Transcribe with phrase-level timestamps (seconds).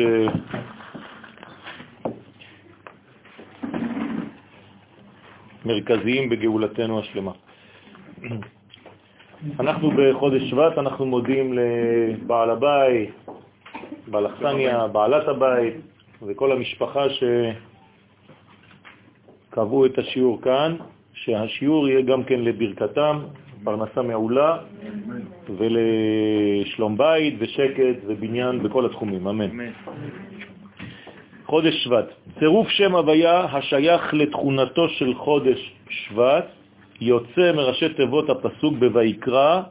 [0.00, 0.26] אה,
[5.64, 7.32] מרכזיים בגאולתנו השלמה.
[9.60, 13.10] אנחנו בחודש שבט, אנחנו מודים לבעל הבית,
[14.06, 15.74] בעל אכסניה, בעלת הבית
[16.22, 17.04] וכל המשפחה
[19.50, 20.76] שקבעו את השיעור כאן,
[21.12, 23.18] שהשיעור יהיה גם כן לברכתם,
[23.64, 24.58] פרנסה מעולה
[25.58, 29.70] ולשלום בית ושקט ובניין בכל התחומים, אמן.
[31.46, 36.46] חודש שבט, צירוף שם הוויה השייך לתכונתו של חודש שבט
[37.00, 39.62] יוצא מראשי תיבות הפסוק בויקרא,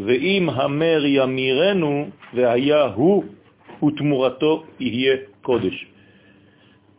[0.00, 3.24] ואם המר ימירנו והיה הוא
[3.86, 5.86] ותמורתו יהיה קודש.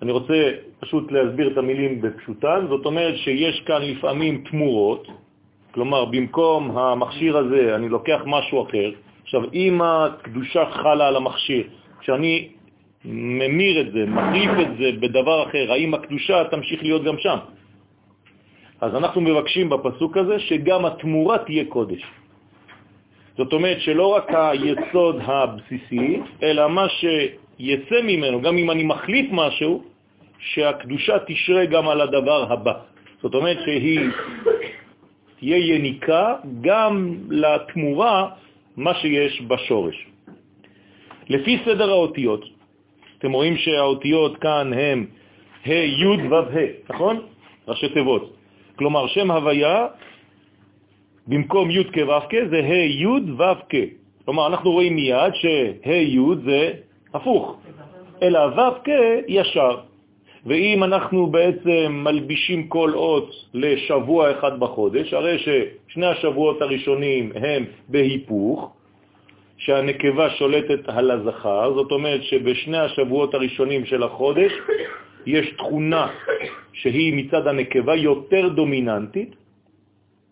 [0.01, 5.07] אני רוצה פשוט להסביר את המילים בפשוטן, זאת אומרת שיש כאן לפעמים תמורות,
[5.75, 8.91] כלומר במקום המכשיר הזה אני לוקח משהו אחר,
[9.23, 11.63] עכשיו אם הקדושה חלה על המכשיר,
[11.99, 12.49] כשאני
[13.05, 17.37] ממיר את זה, מחליף את זה בדבר אחר, האם הקדושה תמשיך להיות גם שם?
[18.81, 22.03] אז אנחנו מבקשים בפסוק הזה שגם התמורה תהיה קודש.
[23.37, 29.83] זאת אומרת שלא רק היסוד הבסיסי, אלא מה שיצא ממנו, גם אם אני מחליף משהו,
[30.39, 32.73] שהקדושה תשרה גם על הדבר הבא.
[33.21, 33.99] זאת אומרת שהיא
[35.39, 38.29] תהיה יניקה גם לתמורה
[38.77, 40.07] מה שיש בשורש.
[41.29, 42.45] לפי סדר האותיות,
[43.17, 45.05] אתם רואים שהאותיות כאן הם
[45.65, 47.21] ה' י' ו' ה', נכון?
[47.67, 48.33] ראשי תיבות.
[48.75, 49.87] כלומר, שם הוויה
[51.27, 53.05] במקום י' כ' ו' כ' זה ה' י'
[53.37, 53.75] ו' כ'.
[54.25, 56.71] כלומר, אנחנו רואים מיד שה' י' זה
[57.13, 57.57] הפוך,
[58.21, 58.89] אלא ו' כ'
[59.27, 59.77] ישר.
[60.45, 68.73] ואם אנחנו בעצם מלבישים כל אות לשבוע אחד בחודש, הרי ששני השבועות הראשונים הם בהיפוך,
[69.57, 74.51] שהנקבה שולטת על הזכר, זאת אומרת שבשני השבועות הראשונים של החודש
[75.25, 76.07] יש תכונה
[76.73, 79.35] שהיא מצד הנקבה יותר דומיננטית.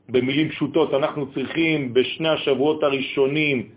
[0.10, 3.70] במילים פשוטות, אנחנו צריכים בשני השבועות הראשונים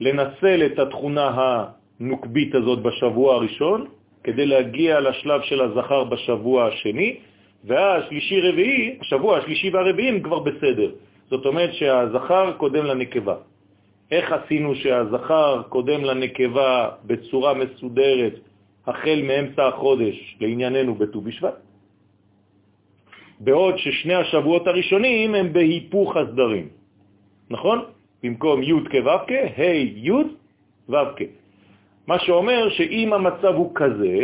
[0.00, 1.26] לנצל את התכונה
[2.00, 3.86] הנוקבית הזאת בשבוע הראשון,
[4.24, 7.16] כדי להגיע לשלב של הזכר בשבוע השני,
[7.64, 10.90] והשלישי רביעי, השבוע השלישי והרביעי הם כבר בסדר.
[11.30, 13.36] זאת אומרת שהזכר קודם לנקבה.
[14.10, 18.34] איך עשינו שהזכר קודם לנקבה בצורה מסודרת
[18.86, 21.54] החל מאמצע החודש לענייננו בט"ו בשבט?
[23.40, 26.68] בעוד ששני השבועות הראשונים הם בהיפוך הסדרים,
[27.50, 27.78] נכון?
[28.22, 29.10] במקום י' כו'
[29.56, 30.10] ה' י'
[30.88, 31.39] ו'
[32.10, 34.16] מה שאומר שאם המצב הוא כזה,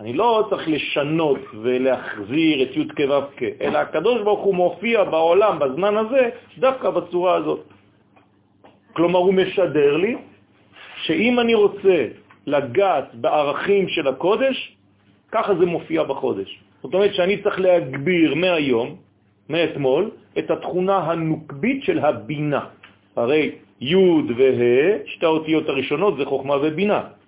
[0.00, 5.96] אני לא צריך לשנות ולהחזיר את י' כו' אלא הקדוש ברוך הוא מופיע בעולם בזמן
[5.96, 6.22] הזה
[6.58, 7.64] דווקא בצורה הזאת.
[8.92, 10.16] כלומר, הוא משדר לי
[11.08, 11.98] שאם אני רוצה
[12.46, 14.76] לגעת בערכים של הקודש,
[15.32, 16.60] ככה זה מופיע בחודש.
[16.82, 18.96] זאת אומרת שאני צריך להגביר מהיום,
[19.48, 22.64] מאתמול, את התכונה הנוקבית של הבינה.
[23.16, 23.50] הרי
[23.80, 23.96] י'
[24.36, 27.19] וה', שתי האותיות הראשונות זה חוכמה ובינה.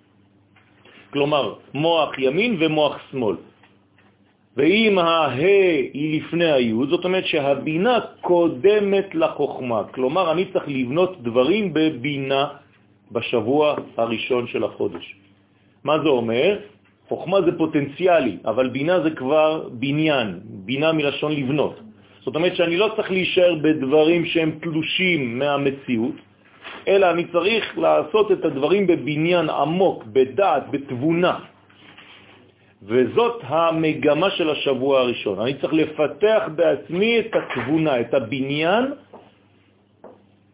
[1.13, 3.35] כלומר, מוח ימין ומוח שמאל.
[4.57, 5.29] ואם הה
[5.93, 9.81] היא לפני היוד, זאת אומרת שהבינה קודמת לחוכמה.
[9.93, 12.47] כלומר, אני צריך לבנות דברים בבינה
[13.11, 15.05] בשבוע הראשון של החודש.
[15.83, 16.59] מה זה אומר?
[17.09, 21.75] חוכמה זה פוטנציאלי, אבל בינה זה כבר בניין, בינה מלשון לבנות.
[22.25, 26.15] זאת אומרת שאני לא צריך להישאר בדברים שהם תלושים מהמציאות,
[26.87, 31.39] אלא אני צריך לעשות את הדברים בבניין עמוק, בדעת, בתבונה.
[32.83, 35.39] וזאת המגמה של השבוע הראשון.
[35.39, 38.85] אני צריך לפתח בעצמי את התבונה, את הבניין,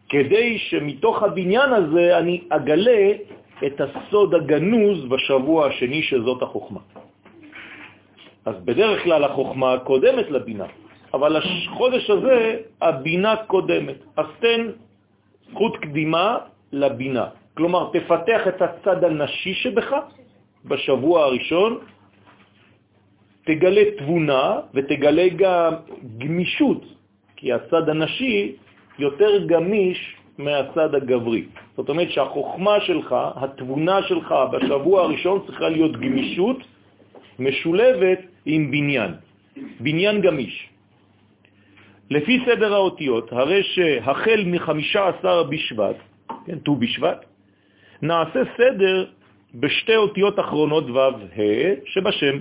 [0.08, 3.04] כדי שמתוך הבניין הזה אני אגלה
[3.66, 6.80] את הסוד הגנוז בשבוע השני שזאת החוכמה.
[8.44, 10.66] אז בדרך כלל החוכמה קודמת לבינה,
[11.14, 13.98] אבל החודש הזה הבינה קודמת.
[14.16, 14.62] אז תן
[15.50, 16.38] זכות קדימה
[16.72, 17.26] לבינה.
[17.54, 19.90] כלומר, תפתח את הצד הנשי שבך
[20.64, 21.78] בשבוע הראשון,
[23.44, 25.72] תגלה תבונה ותגלה גם
[26.18, 26.82] גמישות,
[27.36, 28.56] כי הצד הנשי
[28.98, 31.44] יותר גמיש מהצד הגברי.
[31.76, 36.56] זאת אומרת שהחוכמה שלך, התבונה שלך בשבוע הראשון צריכה להיות גמישות
[37.38, 39.10] משולבת עם בניין,
[39.80, 40.68] בניין גמיש.
[42.10, 45.96] לפי סדר האותיות, הרי שהחל מ-15 בשבט,
[46.46, 47.24] כן, ט"ו בשבט,
[48.02, 49.04] נעשה סדר
[49.54, 52.36] בשתי אותיות אחרונות ו' ה' שבשם,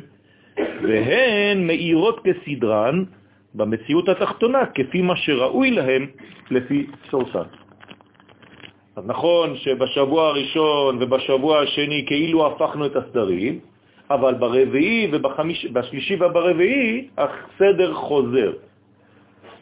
[0.57, 3.03] והן מאירות כסדרן
[3.55, 6.07] במציאות התחתונה, כפי מה שראוי להם
[6.51, 7.49] לפי סורסן.
[8.95, 13.59] אז נכון שבשבוע הראשון ובשבוע השני כאילו הפכנו את הסדרים,
[14.09, 18.51] אבל ברביעי ובשלישי וברביעי הסדר חוזר.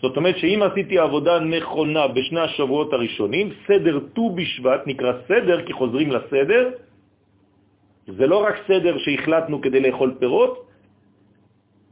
[0.02, 5.74] זאת אומרת שאם עשיתי עבודה נכונה בשני השבועות הראשונים, סדר ט"ו בשבט נקרא סדר כי
[5.74, 6.70] חוזרים לסדר,
[8.08, 10.68] זה לא רק סדר שהחלטנו כדי לאכול פירות,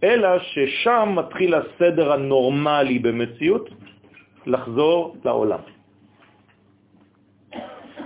[0.03, 3.69] אלא ששם מתחיל הסדר הנורמלי במציאות
[4.45, 5.59] לחזור לעולם.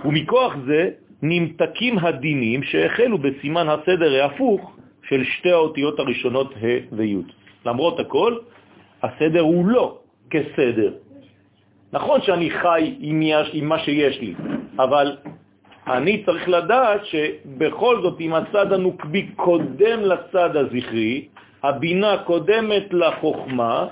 [0.04, 0.90] ומכוח זה
[1.22, 4.76] נמתקים הדינים שהחלו בסימן הסדר ההפוך
[5.08, 7.16] של שתי האותיות הראשונות ה' וי'.
[7.66, 8.36] למרות הכל,
[9.02, 9.98] הסדר הוא לא
[10.30, 10.92] כסדר.
[11.92, 14.34] נכון שאני חי עם, יש, עם מה שיש לי,
[14.78, 15.16] אבל
[15.86, 21.28] אני צריך לדעת שבכל זאת, אם הצד הנוקבי קודם לצד הזכרי,
[21.62, 23.86] הבינה קודמת לחוכמה,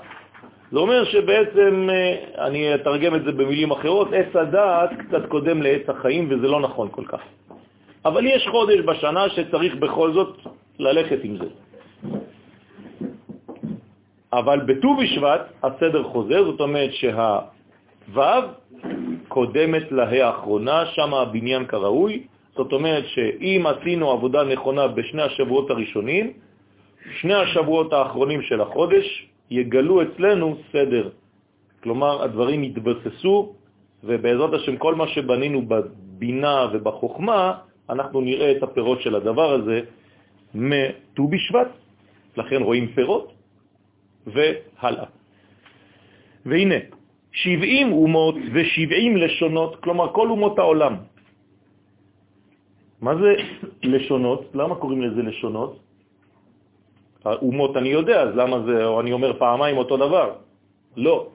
[0.71, 5.89] זה אומר שבעצם, אה, אני אתרגם את זה במילים אחרות, עץ הדעת קצת קודם לעץ
[5.89, 7.21] החיים, וזה לא נכון כל כך.
[8.05, 10.37] אבל יש חודש בשנה שצריך בכל זאת
[10.79, 11.45] ללכת עם זה.
[14.33, 18.21] אבל בט"ו בשבט הסדר חוזר, זאת אומרת שהו'
[19.27, 22.23] קודמת לה האחרונה, שם הבניין כראוי,
[22.55, 26.33] זאת אומרת שאם עשינו עבודה נכונה בשני השבועות הראשונים,
[27.21, 29.05] שני השבועות האחרונים של החודש
[29.49, 31.09] יגלו אצלנו סדר.
[31.83, 33.53] כלומר, הדברים יתבססו,
[34.03, 37.53] ובעזרת השם כל מה שבנינו בבינה ובחוכמה,
[37.89, 39.81] אנחנו נראה את הפירות של הדבר הזה
[40.55, 41.67] מט"ו בשבט,
[42.37, 43.38] לכן רואים פירות,
[44.33, 45.05] והלאה.
[46.45, 46.75] והנה,
[47.31, 50.95] 70 אומות ו-70 לשונות, כלומר כל אומות העולם.
[53.01, 53.31] מה זה
[53.83, 54.41] לשונות?
[54.53, 55.79] למה קוראים לזה לשונות?
[57.25, 60.27] האומות אני יודע, אז למה זה, או אני אומר פעמיים אותו דבר?
[60.97, 61.27] לא.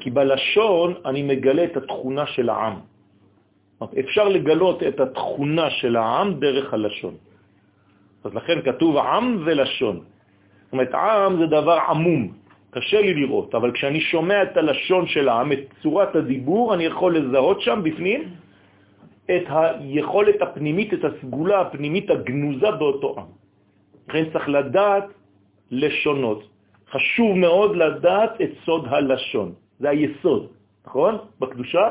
[0.00, 2.76] כי בלשון אני מגלה את התכונה של העם.
[4.00, 7.14] אפשר לגלות את התכונה של העם דרך הלשון.
[8.24, 9.96] אז לכן כתוב עם ולשון.
[10.74, 12.28] אומרת, עם זה דבר עמום,
[12.70, 17.16] קשה לי לראות, אבל כשאני שומע את הלשון של העם, את צורת הדיבור, אני יכול
[17.16, 18.20] לזהות שם בפנים
[19.24, 23.30] את היכולת הפנימית, את הסגולה הפנימית הגנוזה באותו עם.
[24.08, 25.04] לכן צריך לדעת
[25.70, 26.42] לשונות.
[26.90, 30.46] חשוב מאוד לדעת את סוד הלשון, זה היסוד,
[30.86, 31.18] נכון?
[31.40, 31.88] בקדושה?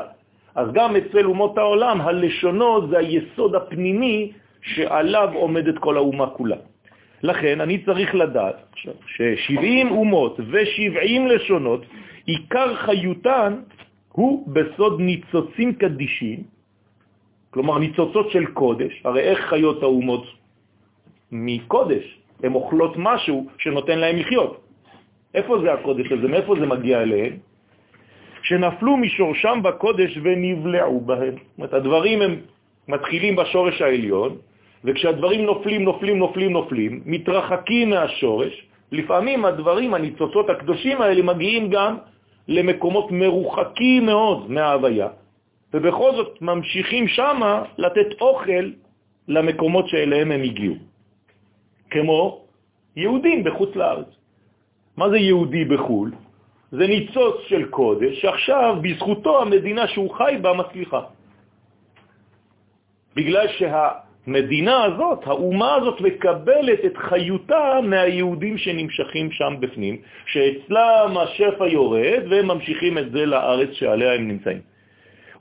[0.54, 4.32] אז גם אצל אומות העולם הלשונות זה היסוד הפנימי
[4.62, 6.56] שעליו עומדת כל האומה כולה.
[7.22, 11.82] לכן אני צריך לדעת ש-70 אומות ו-70 לשונות,
[12.26, 13.54] עיקר חיותן
[14.12, 16.42] הוא בסוד ניצוצים קדישים,
[17.50, 20.26] כלומר ניצוצות של קודש, הרי איך חיות האומות
[21.32, 24.60] מקודש, הן אוכלות משהו שנותן להם לחיות.
[25.34, 26.28] איפה זה הקודש הזה?
[26.28, 27.32] מאיפה זה מגיע אליהם?
[28.42, 31.34] שנפלו משורשם בקודש ונבלעו בהם.
[31.34, 32.32] זאת אומרת, הדברים הם
[32.88, 34.36] מתחילים בשורש העליון,
[34.84, 38.54] וכשהדברים נופלים, נופלים, נופלים, נופלים, מתרחקים מהשורש,
[38.92, 41.96] לפעמים הדברים, הניצוצות הקדושים האלה, מגיעים גם
[42.48, 45.08] למקומות מרוחקים מאוד מההוויה,
[45.74, 48.70] ובכל זאת ממשיכים שמה לתת אוכל
[49.28, 50.74] למקומות שאליהם הם הגיעו.
[51.90, 52.44] כמו
[52.96, 54.10] יהודים בחוץ לארץ.
[54.96, 56.12] מה זה יהודי בחו"ל?
[56.70, 61.00] זה ניצוץ של קודש, שעכשיו בזכותו המדינה שהוא חי בה מצליחה.
[63.16, 63.46] בגלל
[64.24, 72.46] שהמדינה הזאת, האומה הזאת, מקבלת את חיותה מהיהודים שנמשכים שם בפנים, שאצלם השפע יורד והם
[72.48, 74.60] ממשיכים את זה לארץ שעליה הם נמצאים.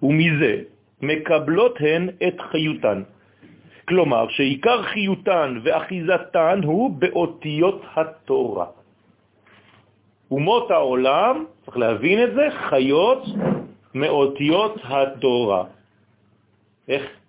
[0.04, 0.62] ומזה
[1.02, 3.04] מקבלות הן את חיותן.
[3.88, 8.66] כלומר שעיקר חיותן ואחיזתן הוא באותיות התורה.
[10.32, 13.24] אומות העולם, צריך להבין את זה, חיות
[13.94, 15.64] מאותיות התורה.
[16.88, 17.23] איך?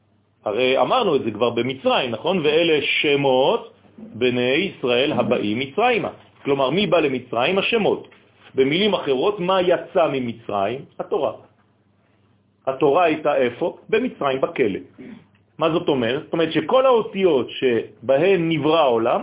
[0.45, 2.39] הרי אמרנו את זה כבר במצרים, נכון?
[2.45, 6.09] ואלה שמות בני ישראל הבאים מצרימה.
[6.45, 7.59] כלומר, מי בא למצרים?
[7.59, 8.09] השמות.
[8.55, 10.81] במילים אחרות, מה יצא ממצרים?
[10.99, 11.33] התורה.
[12.67, 13.77] התורה הייתה איפה?
[13.89, 14.81] במצרים, בכלא.
[15.59, 16.23] מה זאת אומרת?
[16.25, 19.23] זאת אומרת שכל האותיות שבהן נברא העולם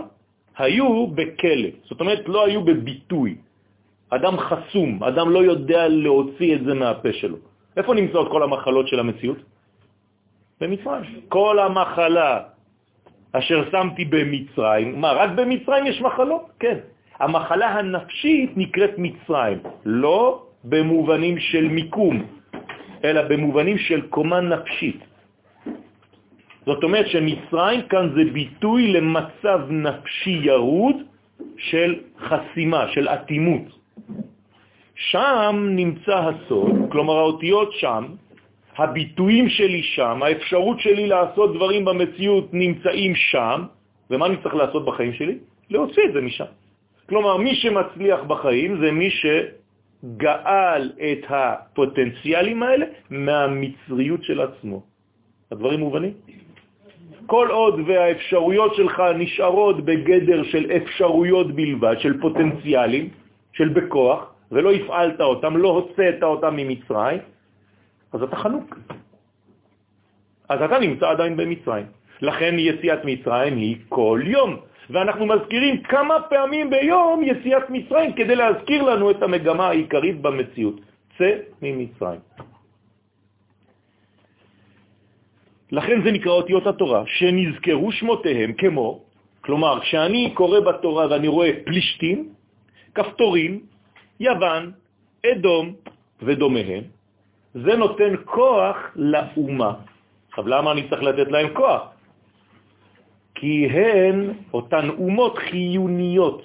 [0.58, 1.68] היו בכלא.
[1.84, 3.36] זאת אומרת, לא היו בביטוי.
[4.10, 7.36] אדם חסום, אדם לא יודע להוציא את זה מהפה שלו.
[7.76, 9.38] איפה נמצאות כל המחלות של המציאות?
[10.62, 11.26] במצרים.
[11.28, 12.40] כל המחלה
[13.32, 16.50] אשר שמתי במצרים, מה, רק במצרים יש מחלות?
[16.58, 16.78] כן.
[17.18, 22.22] המחלה הנפשית נקראת מצרים, לא במובנים של מיקום,
[23.04, 25.00] אלא במובנים של קומה נפשית.
[26.66, 30.96] זאת אומרת שמצרים כאן זה ביטוי למצב נפשי ירוד
[31.58, 33.66] של חסימה, של אטימות.
[34.94, 38.04] שם נמצא הסוד, כלומר האותיות שם,
[38.76, 43.64] הביטויים שלי שם, האפשרות שלי לעשות דברים במציאות נמצאים שם,
[44.10, 45.38] ומה אני צריך לעשות בחיים שלי?
[45.70, 46.50] להוציא את זה משם.
[47.08, 54.82] כלומר, מי שמצליח בחיים זה מי שגאל את הפוטנציאלים האלה מהמצריות של עצמו.
[55.52, 56.12] הדברים מובנים?
[57.26, 63.08] כל עוד והאפשרויות שלך נשארות בגדר של אפשרויות בלבד, של פוטנציאלים,
[63.52, 67.18] של בכוח, ולא הפעלת אותם, לא הוצאת אותם ממצרים,
[68.12, 68.78] אז אתה חנוק.
[70.48, 71.86] אז אתה נמצא עדיין במצרים.
[72.22, 74.56] לכן יציאת מצרים היא כל יום.
[74.90, 80.80] ואנחנו מזכירים כמה פעמים ביום יציאת מצרים כדי להזכיר לנו את המגמה העיקרית במציאות.
[81.18, 81.30] צא
[81.62, 82.20] ממצרים.
[85.72, 89.00] לכן זה נקרא אותיות התורה, שנזכרו שמותיהם כמו,
[89.40, 92.28] כלומר, כשאני קורא בתורה ואני רואה פלישתים,
[92.94, 93.60] כפתורים,
[94.20, 94.72] יוון,
[95.26, 95.74] אדום
[96.22, 96.84] ודומיהם,
[97.54, 99.72] זה נותן כוח לאומה.
[100.28, 101.82] עכשיו, למה אני צריך לתת להם כוח?
[103.34, 106.42] כי הן אותן אומות חיוניות.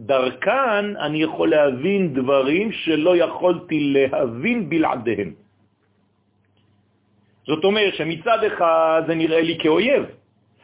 [0.00, 5.32] דרכן אני יכול להבין דברים שלא יכולתי להבין בלעדיהם.
[7.46, 10.04] זאת אומרת שמצד אחד זה נראה לי כאויב,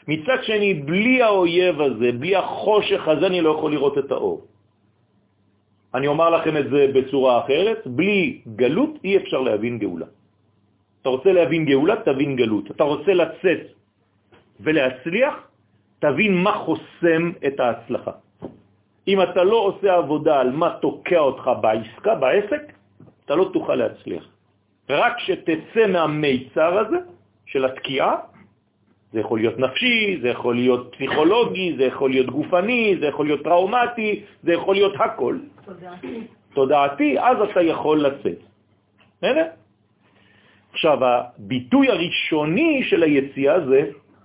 [0.09, 4.52] מצד שני, בלי האויב הזה, בלי החושך הזה, אני לא יכול לראות את האור.
[5.95, 10.07] אני אומר לכם את זה בצורה אחרת, בלי גלות אי אפשר להבין גאולה.
[11.03, 12.71] אתה רוצה להבין גאולה, תבין גלות.
[12.71, 13.61] אתה רוצה לצאת
[14.61, 15.35] ולהצליח,
[15.99, 18.11] תבין מה חוסם את ההצלחה.
[19.09, 22.63] אם אתה לא עושה עבודה על מה תוקע אותך בעסקה, בעסק,
[23.25, 24.25] אתה לא תוכל להצליח.
[24.91, 26.99] רק שתצא מהמיצר הזה
[27.47, 28.17] של התקיעה,
[29.13, 33.43] זה יכול להיות נפשי, זה יכול להיות פסיכולוגי, זה יכול להיות גופני, זה יכול להיות
[33.45, 35.39] טראומטי, זה יכול להיות הכל.
[35.65, 36.21] תודעתי.
[36.55, 38.39] תודעתי, אז אתה יכול לצאת.
[39.19, 39.47] בסדר?
[40.73, 43.81] עכשיו, הביטוי הראשוני של היציאה זה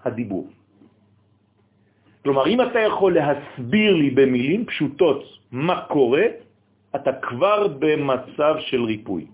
[0.05, 0.47] הדיבור.
[2.23, 6.23] כלומר, אם אתה יכול להסביר לי במילים פשוטות מה קורה,
[6.95, 9.25] אתה כבר במצב של ריפוי.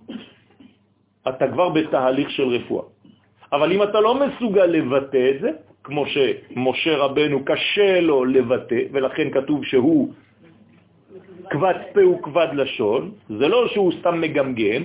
[1.30, 2.93] אתה כבר בתהליך של רפואה.
[3.54, 5.50] אבל אם אתה לא מסוגל לבטא את זה,
[5.84, 10.14] כמו שמשה רבנו קשה לו לבטא, ולכן כתוב שהוא
[11.50, 14.84] כבד פה וכבד לשון, זה לא שהוא סתם מגמגם,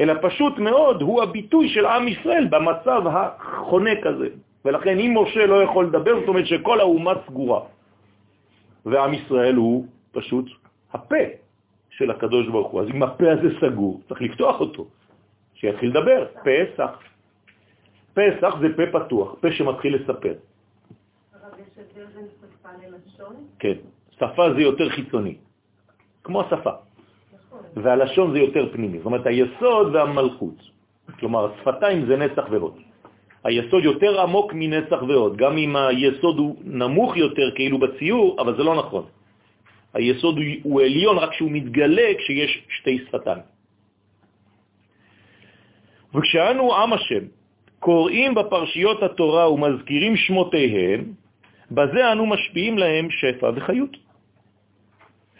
[0.00, 4.28] אלא פשוט מאוד הוא הביטוי של עם ישראל במצב החונק הזה.
[4.64, 7.60] ולכן אם משה לא יכול לדבר, זאת אומרת שכל האומה סגורה.
[8.86, 10.46] ועם ישראל הוא פשוט
[10.92, 11.24] הפה
[11.90, 12.80] של הקדוש ברוך הוא.
[12.80, 14.86] אז אם הפה הזה סגור, צריך לפתוח אותו,
[15.54, 16.90] שיתחיל לדבר, פסח.
[18.18, 20.34] פסח זה פה פתוח, פה שמתחיל לספר.
[23.58, 23.78] כן,
[24.10, 25.34] שפה זה יותר חיצוני,
[26.24, 26.70] כמו השפה.
[26.70, 27.60] נכון.
[27.76, 30.58] והלשון זה יותר פנימי, זאת אומרת היסוד והמלכות.
[31.20, 32.74] כלומר, השפתיים זה נצח ועוד.
[33.44, 38.62] היסוד יותר עמוק מנצח ועוד, גם אם היסוד הוא נמוך יותר כאילו בציור, אבל זה
[38.62, 39.04] לא נכון.
[39.94, 43.42] היסוד הוא, הוא עליון רק שהוא מתגלה כשיש שתי שפתיים.
[46.14, 47.37] וכשאנו עם השם
[47.88, 51.04] קוראים בפרשיות התורה ומזכירים שמותיהם,
[51.70, 53.96] בזה אנו משפיעים להם שפע וחיות.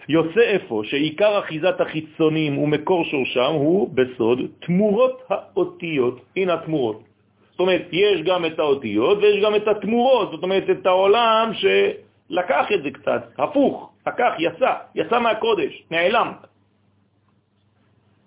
[0.08, 6.20] יוצא איפה שעיקר אחיזת החיצונים ומקור שורשם הוא בסוד תמורות האותיות.
[6.36, 7.00] הנה התמורות.
[7.50, 12.66] זאת אומרת, יש גם את האותיות ויש גם את התמורות, זאת אומרת, את העולם שלקח
[12.74, 16.32] את זה קצת, הפוך, לקח, יצא, יצא מהקודש, נעלם.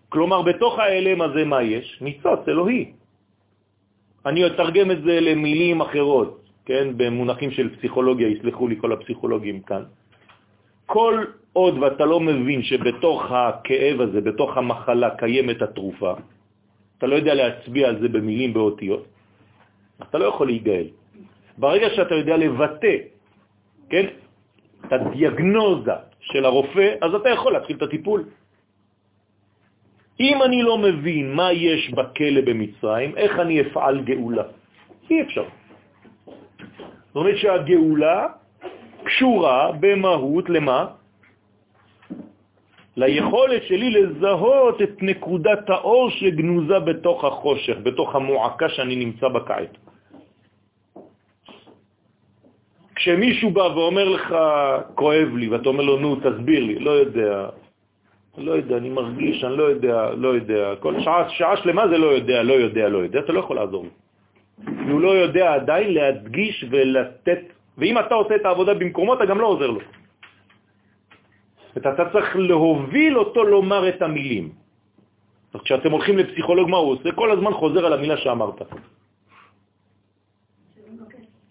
[0.10, 1.98] כלומר, בתוך האלם הזה מה יש?
[2.02, 3.01] ניצוץ אלוהי.
[4.26, 9.84] אני אתרגם את זה למילים אחרות, כן, במונחים של פסיכולוגיה, יסלחו לי כל הפסיכולוגים כאן.
[10.86, 16.14] כל עוד ואתה לא מבין שבתוך הכאב הזה, בתוך המחלה, קיימת התרופה,
[16.98, 19.06] אתה לא יודע להצביע על זה במילים, באותיות,
[20.10, 20.88] אתה לא יכול להיגאל.
[21.58, 22.96] ברגע שאתה יודע לבטא,
[23.90, 24.06] כן,
[24.86, 28.24] את הדיאגנוזה של הרופא, אז אתה יכול להתחיל את הטיפול.
[30.22, 34.44] אם אני לא מבין מה יש בכלא במצרים, איך אני אפעל גאולה?
[35.10, 35.46] אי אפשר.
[36.26, 38.28] זאת אומרת שהגאולה
[39.04, 40.86] קשורה במהות למה?
[42.98, 49.74] ליכולת שלי לזהות את נקודת האור שגנוזה בתוך החושך, בתוך המועקה שאני נמצא בקיץ.
[52.96, 54.36] כשמישהו בא ואומר לך,
[54.96, 57.50] כואב לי, ואתה אומר לו, נו, תסביר לי, לא יודע,
[58.38, 60.76] לא יודע, אני מרגיש, אני לא יודע, לא יודע.
[60.80, 63.84] כל שעה, שעה שלמה זה לא יודע, לא יודע, לא יודע, אתה לא יכול לעזור
[63.84, 63.92] לו.
[64.92, 67.44] הוא לא יודע עדיין להדגיש ולתת,
[67.78, 69.80] ואם אתה עושה את העבודה במקומו, אתה גם לא עוזר לו.
[71.78, 74.52] אתה צריך להוביל אותו לומר את המילים.
[75.54, 77.12] אז כשאתם הולכים לפסיכולוג, מה הוא עושה?
[77.12, 78.62] כל הזמן חוזר על המילה שאמרת.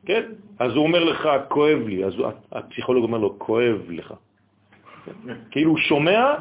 [0.07, 0.23] כן?
[0.59, 2.15] אז הוא אומר לך, כואב לי, אז
[2.53, 4.15] הפסיכולוג אומר לו, כואב לך.
[5.51, 6.35] כאילו הוא שומע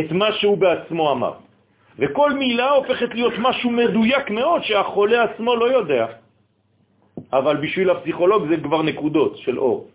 [0.00, 1.34] את מה שהוא בעצמו אמר.
[1.98, 6.06] וכל מילה הופכת להיות משהו מדויק מאוד שהחולה עצמו לא יודע.
[7.32, 9.88] אבל בשביל הפסיכולוג זה כבר נקודות של אור.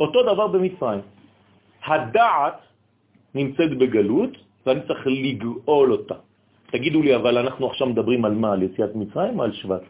[0.00, 1.00] אותו דבר במצרים.
[1.86, 2.58] הדעת
[3.34, 4.32] נמצאת בגלות,
[4.66, 6.14] ואני צריך לגאול אותה.
[6.70, 8.52] תגידו לי, אבל אנחנו עכשיו מדברים על מה?
[8.52, 9.82] על יציאת מצרים או על שבט?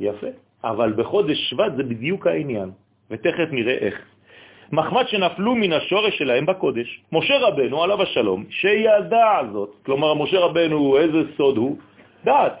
[0.00, 0.26] יפה.
[0.64, 2.70] אבל בחודש שבט זה בדיוק העניין,
[3.10, 4.13] ותכף נראה איך.
[4.74, 7.00] מחמד שנפלו מן השורש שלהם בקודש.
[7.12, 11.76] משה רבנו, עליו השלום, שידע זאת, כלומר, משה רבנו, איזה סוד הוא?
[12.24, 12.52] דעת,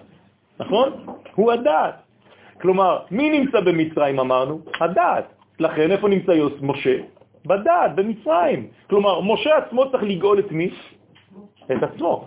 [0.60, 0.88] נכון?
[1.34, 1.94] הוא הדעת.
[2.60, 4.60] כלומר, מי נמצא במצרים אמרנו?
[4.80, 5.26] הדעת.
[5.58, 6.96] לכן, איפה נמצא יוס משה?
[7.46, 8.60] בדעת, במצרים.
[8.90, 10.70] כלומר, משה עצמו צריך לגאול את מי?
[11.72, 12.24] את עצמו.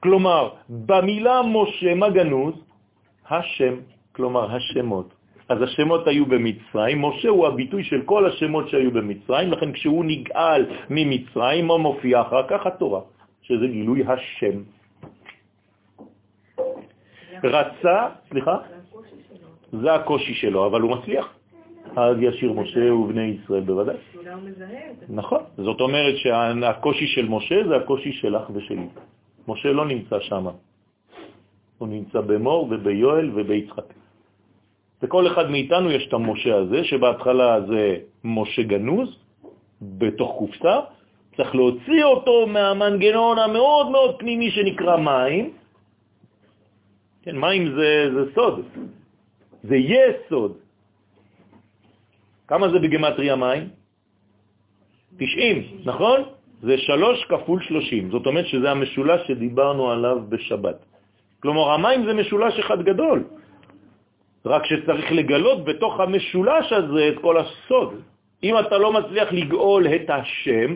[0.00, 2.54] כלומר, במילה משה, מה גנוז?
[3.30, 3.74] השם,
[4.12, 5.15] כלומר השמות.
[5.48, 10.66] אז השמות היו במצרים, משה הוא הביטוי של כל השמות שהיו במצרים, לכן כשהוא נגאל
[10.90, 12.66] ממצרים, מה מופיע אחר כך?
[12.66, 13.00] התורה,
[13.42, 14.56] שזה גילוי השם.
[17.44, 18.56] רצה, סליחה?
[19.72, 21.26] זה הקושי שלו, אבל הוא מצליח.
[21.96, 23.96] אז ישיר משה ובני ישראל בוודאי.
[25.08, 28.86] נכון, זאת אומרת שהקושי של משה זה הקושי שלך ושלי.
[29.48, 30.46] משה לא נמצא שם,
[31.78, 33.84] הוא נמצא במור וביואל וביצחק.
[35.02, 39.08] וכל אחד מאיתנו יש את המשה הזה, שבהתחלה זה משה גנוז,
[39.82, 40.80] בתוך קופסה,
[41.36, 45.52] צריך להוציא אותו מהמנגנון המאוד מאוד פנימי שנקרא מים.
[47.22, 48.64] כן, מים זה, זה סוד,
[49.62, 50.52] זה יסוד.
[52.48, 53.68] כמה זה בגמטריה מים?
[55.18, 56.20] 90, נכון?
[56.62, 60.78] זה 3 כפול 30, זאת אומרת שזה המשולש שדיברנו עליו בשבת.
[61.40, 63.24] כלומר, המים זה משולש אחד גדול.
[64.46, 68.00] רק שצריך לגלות בתוך המשולש הזה את כל הסוד.
[68.42, 70.70] אם אתה לא מצליח לגאול את השם,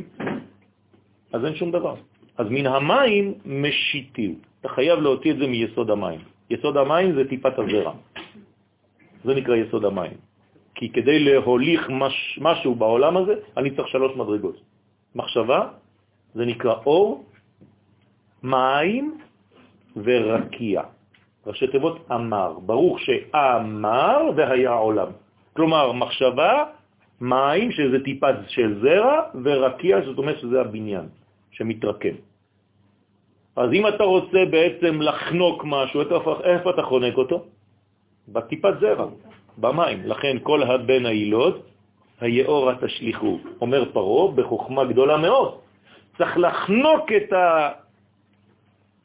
[1.33, 1.95] אז אין שום דבר.
[2.39, 4.35] אז מן המים משיתים.
[4.61, 6.21] אתה חייב להוציא את זה מיסוד המים.
[6.51, 7.93] יסוד המים זה טיפת הזרע.
[9.25, 10.19] זה נקרא יסוד המים.
[10.75, 14.57] כי כדי להוליך מש, משהו בעולם הזה, אני צריך שלוש מדרגות.
[15.15, 15.61] מחשבה,
[16.35, 17.25] זה נקרא אור,
[18.43, 19.19] מים
[19.97, 20.83] ורקיע.
[21.47, 25.09] ראשי תיבות אמר, ברוך שאמר והיה עולם.
[25.57, 26.65] כלומר, מחשבה,
[27.21, 31.09] מים, שזה טיפה של זרע, ורקיע, זאת אומרת שזה הבניין
[31.51, 32.15] שמתרקם.
[33.57, 37.45] אז אם אתה רוצה בעצם לחנוק משהו, איפה, איפה אתה חונק אותו?
[38.29, 39.07] בטיפת זרע,
[39.59, 40.07] במים.
[40.07, 41.61] לכן כל הבן הילוד,
[42.21, 45.55] היאורה תשליחו, אומר פרו בחוכמה גדולה מאוד.
[46.19, 47.33] צריך לחנוק את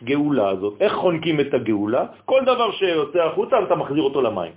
[0.06, 0.74] הגאולה הזאת.
[0.80, 2.06] איך חונקים את הגאולה?
[2.26, 4.52] כל דבר שיוצא החוצה, אתה מחזיר אותו למים.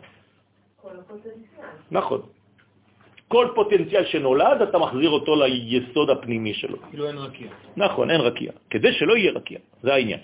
[0.83, 1.65] כל הפוטנציאל.
[1.91, 2.21] נכון.
[3.29, 6.77] כל פוטנציאל שנולד, אתה מחזיר אותו ליסוד הפנימי שלו.
[6.91, 7.49] כאילו אין רקיע.
[7.77, 8.53] נכון, אין רקיע.
[8.71, 10.21] כדי שלא יהיה רקיע, זה העניין.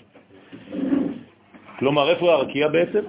[1.79, 3.03] כלומר, איפה הרקיע בעצם?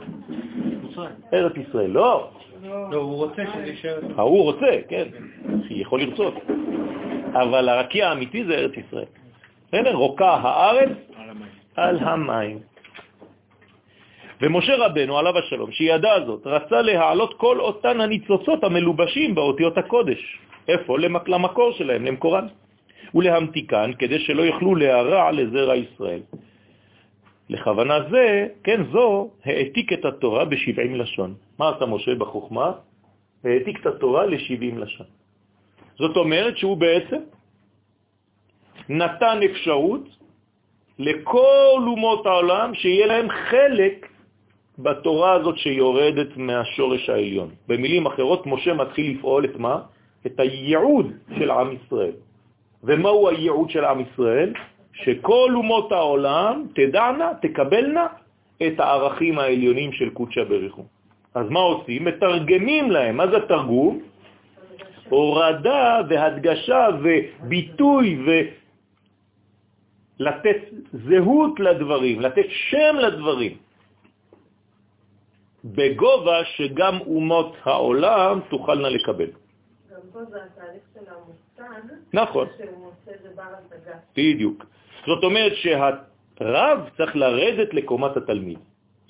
[1.33, 1.91] ארץ ישראל.
[1.91, 2.31] לא,
[2.65, 3.99] לא, הוא רוצה שזה יישאר...
[4.17, 5.09] ההוא רוצה, כן,
[5.71, 6.35] יכול לרצות.
[7.33, 9.11] אבל הרקיע האמיתי זה ארץ ישראל.
[9.69, 9.95] בסדר?
[9.95, 10.91] רוקה הארץ
[11.77, 12.59] על המים.
[14.41, 20.21] ומשה רבנו, עליו השלום, שידע זאת, רצה להעלות כל אותן הניצוצות המלובשים באותיות הקודש.
[20.69, 20.99] איפה?
[20.99, 22.47] למק- למקור שלהם, למקורן.
[23.15, 26.21] ולהמתיקן, כדי שלא יוכלו להרע לזרע ישראל.
[27.49, 28.25] לכוונה זה,
[28.65, 31.35] כן, זו, העתיק את התורה ב-70 לשון.
[31.59, 32.73] מה עשה משה בחוכמה?
[33.45, 35.07] העתיק את התורה ל-70 לשון.
[35.99, 37.21] זאת אומרת שהוא בעצם
[38.89, 40.16] נתן אפשרות
[40.99, 44.09] לכל אומות העולם שיהיה להם חלק
[44.79, 47.51] בתורה הזאת שיורדת מהשורש העליון.
[47.69, 49.81] במילים אחרות, משה מתחיל לפעול את מה?
[50.27, 52.17] את הייעוד של עם ישראל.
[52.85, 54.53] ומהו הייעוד של עם ישראל?
[54.93, 58.07] שכל אומות העולם תדענה, תקבלנה
[58.67, 60.85] את הערכים העליונים של קודשא בריחו.
[61.35, 62.05] אז מה עושים?
[62.05, 63.17] מתרגמים להם.
[63.17, 64.01] מה זה תרגום?
[65.09, 68.19] הורדה והדגשה וביטוי
[70.21, 70.61] ולתת
[70.93, 73.57] זהות לדברים, לתת שם לדברים.
[75.65, 79.31] בגובה שגם אומות העולם תוכלנה לקבל.
[79.91, 82.47] גם פה זה התהליך של המושג, נכון.
[82.59, 83.97] שהוא מוצא דבר השגה.
[84.17, 84.65] בדיוק.
[85.07, 88.59] זאת אומרת שהרב צריך לרדת לקומת התלמיד.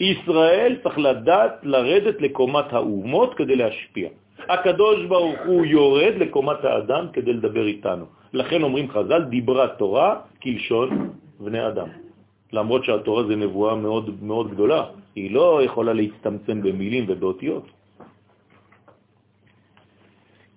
[0.00, 4.08] ישראל צריך לדעת לרדת לקומת האומות כדי להשפיע.
[4.48, 8.06] הקדוש ברוך הוא יורד לקומת האדם כדי לדבר איתנו.
[8.36, 10.10] לכן אומרים חז"ל, דיברה תורה
[10.42, 10.88] כלשון
[11.40, 11.88] בני אדם.
[12.52, 14.82] למרות שהתורה זה נבואה מאוד מאוד גדולה,
[15.16, 17.66] היא לא יכולה להצטמצם במילים ובאותיות.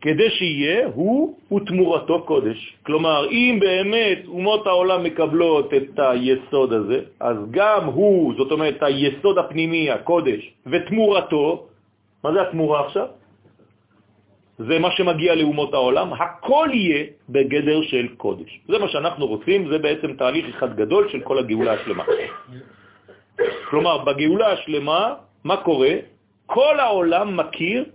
[0.02, 2.60] כדי שיהיה הוא ותמורתו קודש.
[2.86, 9.38] כלומר, אם באמת אומות העולם מקבלות את היסוד הזה, אז גם הוא, זאת אומרת, היסוד
[9.38, 11.68] הפנימי, הקודש, ותמורתו,
[12.24, 13.08] מה זה התמורה עכשיו?
[14.60, 18.60] זה מה שמגיע לאומות העולם, הכל יהיה בגדר של קודש.
[18.68, 22.04] זה מה שאנחנו רוצים, זה בעצם תהליך אחד גדול של כל הגאולה השלמה.
[23.70, 25.02] כלומר, בגאולה השלמה,
[25.44, 25.94] מה קורה?
[26.46, 27.86] כל העולם מכיר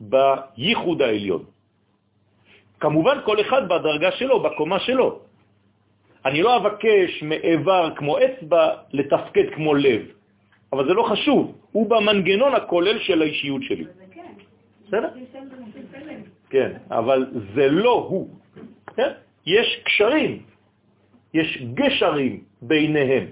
[0.00, 1.42] בייחוד העליון.
[2.80, 5.20] כמובן כל אחד בדרגה שלו, בקומה שלו.
[6.24, 10.02] אני לא אבקש מאיבר כמו אצבע לתפקד כמו לב,
[10.72, 13.84] אבל זה לא חשוב, הוא במנגנון הכולל של האישיות שלי.
[14.86, 15.08] בסדר?
[16.50, 18.28] כן, אבל זה לא הוא.
[18.96, 19.10] כן?
[19.46, 20.42] יש קשרים,
[21.34, 23.26] יש גשרים ביניהם,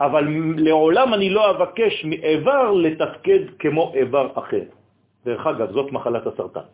[0.00, 0.24] אבל
[0.56, 4.64] לעולם אני לא אבקש מאיבר לתפקד כמו איבר אחר.
[5.24, 6.68] דרך אגב, זאת מחלת הסרטן,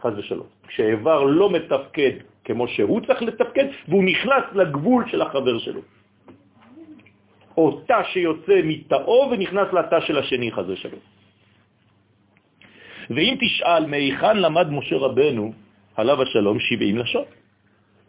[0.00, 0.46] חז ושלום.
[0.68, 2.10] כשאיבר לא מתפקד
[2.44, 5.80] כמו שהוא צריך לתפקד, והוא נכנס לגבול של החבר שלו.
[7.56, 11.00] או תא שיוצא מתאו ונכנס לתא של השני, חז ושלום.
[13.10, 15.52] ואם תשאל מהיכן למד משה רבנו,
[15.96, 17.24] עליו השלום, 70 לשון,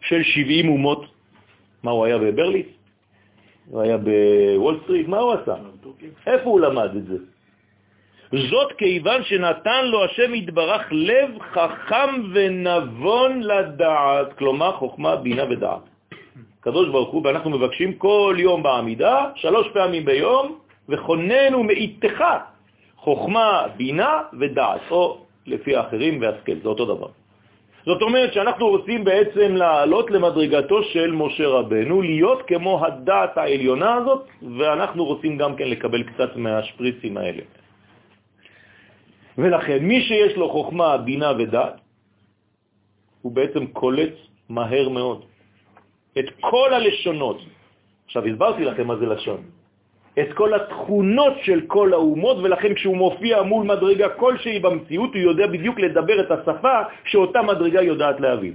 [0.00, 1.04] של 70 אומות,
[1.82, 2.66] מה הוא היה בברליס?
[3.66, 5.54] הוא היה בוול סטריט, מה הוא עשה?
[6.26, 7.16] איפה הוא למד את זה?
[8.32, 15.84] זאת כיוון שנתן לו השם יתברך לב חכם ונבון לדעת, כלומר חוכמה, בינה ודעת.
[16.60, 22.24] קדוש ברוך הוא, ואנחנו מבקשים כל יום בעמידה, שלוש פעמים ביום, וכוננו מאיתך
[23.02, 27.10] חוכמה, בינה ודעת, או לפי האחרים והשכל, זה אותו דבר.
[27.84, 34.22] זאת אומרת שאנחנו רוצים בעצם לעלות למדרגתו של משה רבנו, להיות כמו הדעת העליונה הזאת,
[34.58, 37.42] ואנחנו רוצים גם כן לקבל קצת מהשפריצים האלה.
[39.38, 41.80] ולכן מי שיש לו חוכמה, בינה ודעת,
[43.22, 44.14] הוא בעצם קולט
[44.48, 45.24] מהר מאוד
[46.18, 47.38] את כל הלשונות.
[48.06, 49.61] עכשיו הסברתי לכם מה זה לשון.
[50.18, 55.46] את כל התכונות של כל האומות, ולכן כשהוא מופיע מול מדרגה כלשהי במציאות, הוא יודע
[55.46, 58.54] בדיוק לדבר את השפה שאותה מדרגה יודעת להבין.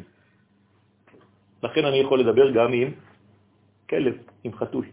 [1.63, 2.89] לכן אני יכול לדבר גם עם
[3.89, 4.85] כלב, עם חתול.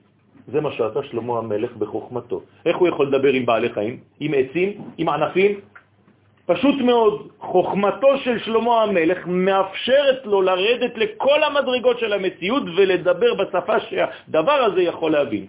[0.49, 2.43] זה מה שעשה שלמה המלך בחוכמתו.
[2.67, 3.95] איך הוא יכול לדבר עם בעלי חיים?
[4.21, 4.69] עם עצים?
[4.99, 5.61] עם ענפים?
[6.47, 13.81] פשוט מאוד, חוכמתו של שלמה המלך מאפשרת לו לרדת לכל המדרגות של המציאות ולדבר בשפה
[13.81, 15.47] שהדבר הזה יכול להבין.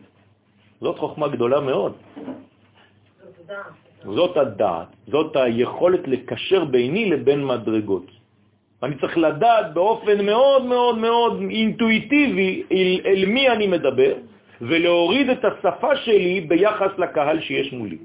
[0.82, 1.94] זאת חוכמה גדולה מאוד.
[4.04, 8.08] זאת הדעת, זאת היכולת לקשר ביני לבין מדרגות.
[8.84, 14.14] אני צריך לדעת באופן מאוד מאוד מאוד אינטואיטיבי אל, אל מי אני מדבר,
[14.62, 17.98] ולהוריד את השפה שלי ביחס לקהל שיש מולי.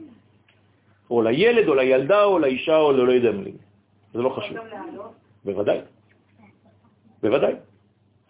[1.11, 3.53] או לילד, או לילדה, או לאישה, או לא יודע מי.
[4.15, 4.57] זה לא חשוב.
[5.45, 5.79] בוודאי.
[7.23, 7.55] בוודאי.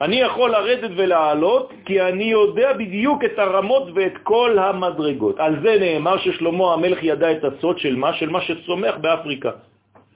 [0.01, 5.41] אני יכול לרדת ולעלות כי אני יודע בדיוק את הרמות ואת כל המדרגות.
[5.41, 8.13] על זה נאמר ששלמה המלך ידע את הסוד של מה?
[8.17, 9.51] של מה שצומח באפריקה.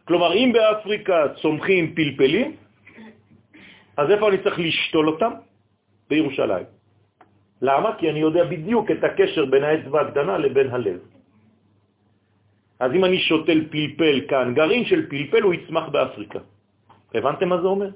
[0.05, 2.57] כלומר, אם באפריקה צומחים פלפלים,
[3.97, 5.33] אז איפה אני צריך לשתול אותם?
[6.11, 6.67] בירושלים.
[7.63, 7.91] למה?
[7.99, 10.99] כי אני יודע בדיוק את הקשר בין האצבע הקטנה לבין הלב.
[12.81, 16.39] אז אם אני שותל פלפל כאן, גרעין של פלפל הוא יצמח באפריקה.
[17.15, 17.91] הבנתם מה זה אומר?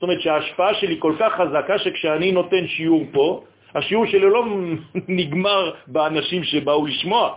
[0.00, 4.44] זאת אומרת שההשפעה שלי כל כך חזקה שכשאני נותן שיעור פה, השיעור שלי לא
[5.20, 7.36] נגמר באנשים שבאו לשמוע,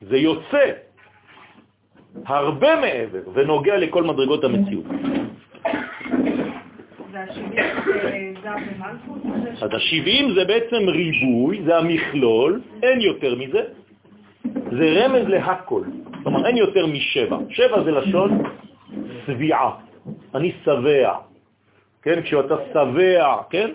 [0.00, 0.70] זה יוצא
[2.26, 4.84] הרבה מעבר ונוגע לכל מדרגות המציאות.
[9.62, 13.60] אז ה-70 זה בעצם ריבוי, זה המכלול, אין יותר מזה,
[14.44, 15.82] זה רמז להכל,
[16.22, 17.38] כלומר אין יותר משבע.
[17.48, 18.42] שבע זה לשון
[19.26, 19.70] צביעה,
[20.34, 21.12] אני שבע,
[22.06, 22.22] כן?
[22.22, 23.70] כשאתה שבע, כן?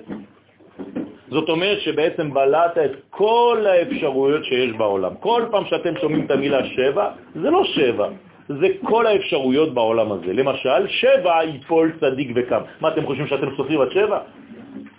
[1.30, 5.16] זאת אומרת שבעצם בלעת את כל האפשרויות שיש בעולם.
[5.20, 8.08] כל פעם שאתם שומעים את המילה שבע, זה לא שבע,
[8.48, 10.34] זה כל האפשרויות בעולם הזה.
[10.34, 12.62] למשל, שבע ייפול צדיק וקם.
[12.82, 14.20] מה, אתם חושבים שאתם סופרים עד שבע?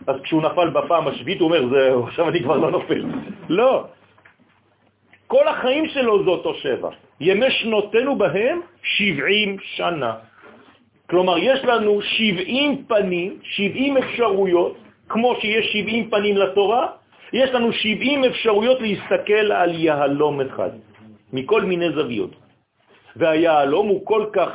[0.07, 3.05] אז כשהוא נפל בפעם השביעית הוא אומר, זהו, עכשיו אני כבר לא נופל.
[3.49, 3.85] לא.
[5.27, 6.91] כל החיים שלו זה אותו שבע.
[7.21, 10.13] ימי שנותינו בהם 70 שנה.
[11.13, 14.77] כלומר, יש לנו 70 פנים, 70 אפשרויות,
[15.09, 16.87] כמו שיש 70 פנים לתורה,
[17.33, 20.71] יש לנו 70 אפשרויות להסתכל על יהלום אחד,
[21.33, 22.33] מכל מיני זוויות.
[23.17, 24.53] והיהלום הוא כל כך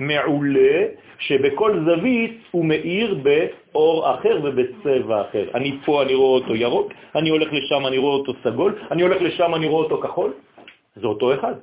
[0.00, 0.74] מעולה,
[1.18, 5.44] שבכל זווית הוא מאיר באור אחר ובצבע אחר.
[5.54, 9.22] אני פה, אני רואה אותו ירוק, אני הולך לשם, אני רואה אותו סגול, אני הולך
[9.22, 10.32] לשם, אני רואה אותו כחול.
[10.96, 11.54] זה אותו אחד.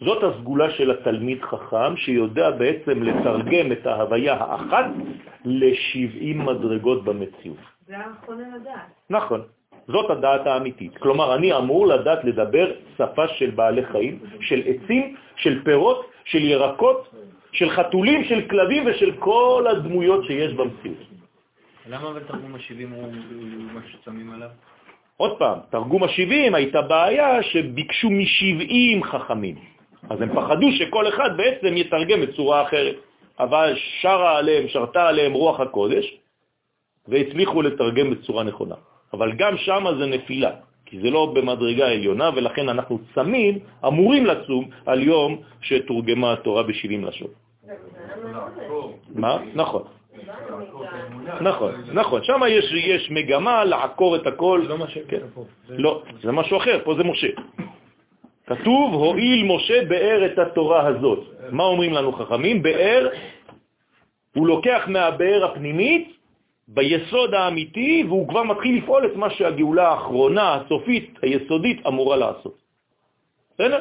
[0.00, 4.86] זאת הסגולה של התלמיד חכם, שיודע בעצם לתרגם את ההוויה האחת
[5.44, 7.58] ל-70 מדרגות במציאות.
[7.86, 8.90] זה הכונן לדעת.
[9.10, 9.42] נכון.
[9.88, 10.98] זאת הדעת האמיתית.
[10.98, 17.10] כלומר, אני אמור לדעת לדבר שפה של בעלי חיים, של עצים, של פירות, של ירקות,
[17.52, 20.98] של חתולים, של כלבים ושל כל הדמויות שיש במציאות.
[21.88, 23.12] למה אבל תרגום ה-70 הוא
[23.72, 24.48] מה ששמים עליו?
[25.16, 29.75] עוד פעם, תרגום ה-70 הייתה בעיה שביקשו מ-70 חכמים.
[30.10, 32.96] אז הם פחדו שכל אחד בעצם יתרגם בצורה אחרת.
[33.40, 36.16] אבל שרה עליהם, שרתה עליהם רוח הקודש,
[37.08, 38.74] והצליחו לתרגם בצורה נכונה.
[39.12, 40.50] אבל גם שם זה נפילה,
[40.86, 47.06] כי זה לא במדרגה עליונה, ולכן אנחנו צמים, אמורים לצום, על יום שתורגמה התורה ב-70
[47.06, 47.28] לשון.
[49.14, 49.38] מה?
[49.54, 49.82] נכון.
[51.40, 52.20] נכון, נכון.
[52.24, 54.60] שם יש, מגמה לעקור את הכל.
[54.62, 55.74] זה לא מה שכתוב כן.
[55.76, 57.28] לא, זה משהו אחר, פה זה משה.
[58.46, 61.24] כתוב, הועיל משה באר את התורה הזאת.
[61.50, 62.62] מה אומרים לנו חכמים?
[62.62, 63.08] באר,
[64.34, 66.16] הוא לוקח מהבאר הפנימית
[66.68, 72.58] ביסוד האמיתי, והוא כבר מתחיל לפעול את מה שהגאולה האחרונה, הסופית, היסודית, אמורה לעשות.
[73.54, 73.80] בסדר?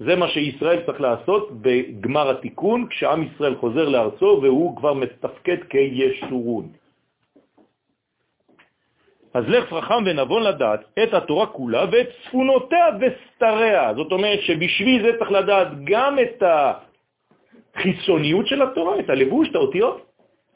[0.00, 6.79] זה מה שישראל צריך לעשות בגמר התיקון, כשעם ישראל חוזר לארצו והוא כבר מתפקד כישורון.
[9.34, 13.94] אז לך חכם ונבון לדעת את התורה כולה ואת צפונותיה וסתריה.
[13.96, 16.42] זאת אומרת שבשביל זה צריך לדעת גם את
[17.76, 20.06] החיצוניות של התורה, את הלבוש, את האותיות,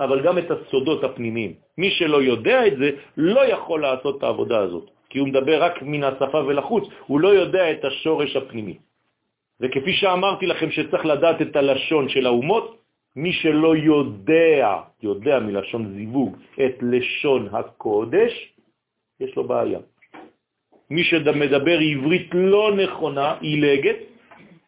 [0.00, 1.52] אבל גם את הסודות הפנימיים.
[1.78, 5.82] מי שלא יודע את זה לא יכול לעשות את העבודה הזאת, כי הוא מדבר רק
[5.82, 8.78] מן השפה ולחוץ, הוא לא יודע את השורש הפנימי.
[9.60, 12.76] וכפי שאמרתי לכם שצריך לדעת את הלשון של האומות,
[13.16, 18.53] מי שלא יודע, יודע מלשון זיווג, את לשון הקודש,
[19.20, 19.78] יש לו בעיה.
[20.90, 23.96] מי שמדבר עברית לא נכונה, עילגת,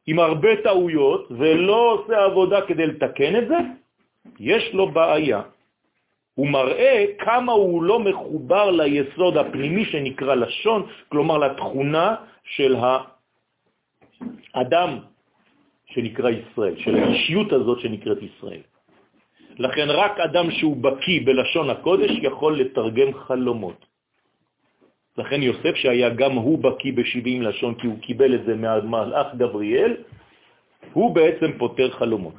[0.07, 3.59] עם הרבה טעויות, ולא עושה עבודה כדי לתקן את זה,
[4.41, 5.43] יש לו בעיה.
[6.35, 12.77] הוא מראה כמה הוא לא מחובר ליסוד הפנימי שנקרא לשון, כלומר לתכונה של
[14.55, 14.99] האדם
[15.87, 18.61] שנקרא ישראל, של האישיות הזאת שנקראת ישראל.
[19.59, 23.87] לכן רק אדם שהוא בקי בלשון הקודש יכול לתרגם חלומות.
[25.19, 29.97] לכן יוסף, שהיה גם הוא בקי ב-70 לשון, כי הוא קיבל את זה מהמלאך גבריאל,
[30.93, 32.35] הוא בעצם פותר חלומות.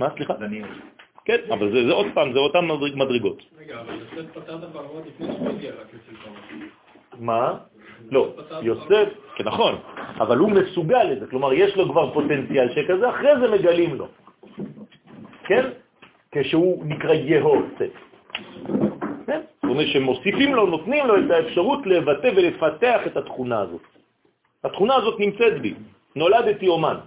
[0.00, 0.34] מה, סליחה?
[1.24, 3.42] כן, אבל זה, זה עוד פעם, זה אותן מדרג- מדרגות.
[3.58, 6.16] רגע, אבל יוסף פתר את הפרעות לפני שהוא הגיע רק אצל.
[7.18, 7.58] מה?
[8.10, 9.74] לא, יוסף, כן, נכון,
[10.20, 14.08] אבל הוא מסוגל לזה, כלומר יש לו כבר פוטנציאל שכזה, אחרי זה מגלים לו,
[15.46, 15.64] כן?
[16.32, 17.92] כשהוא נקרא יהוסף.
[19.76, 23.84] אומרת שמוסיפים לו, נותנים לו את האפשרות לבטא ולפתח את התכונה הזאת.
[24.64, 25.74] התכונה הזאת נמצאת בי,
[26.16, 26.98] נולדתי אומן.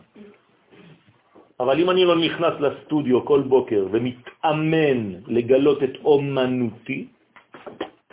[1.60, 7.08] אבל אם אני לא נכנס לסטודיו כל בוקר ומתאמן לגלות את אומנותי,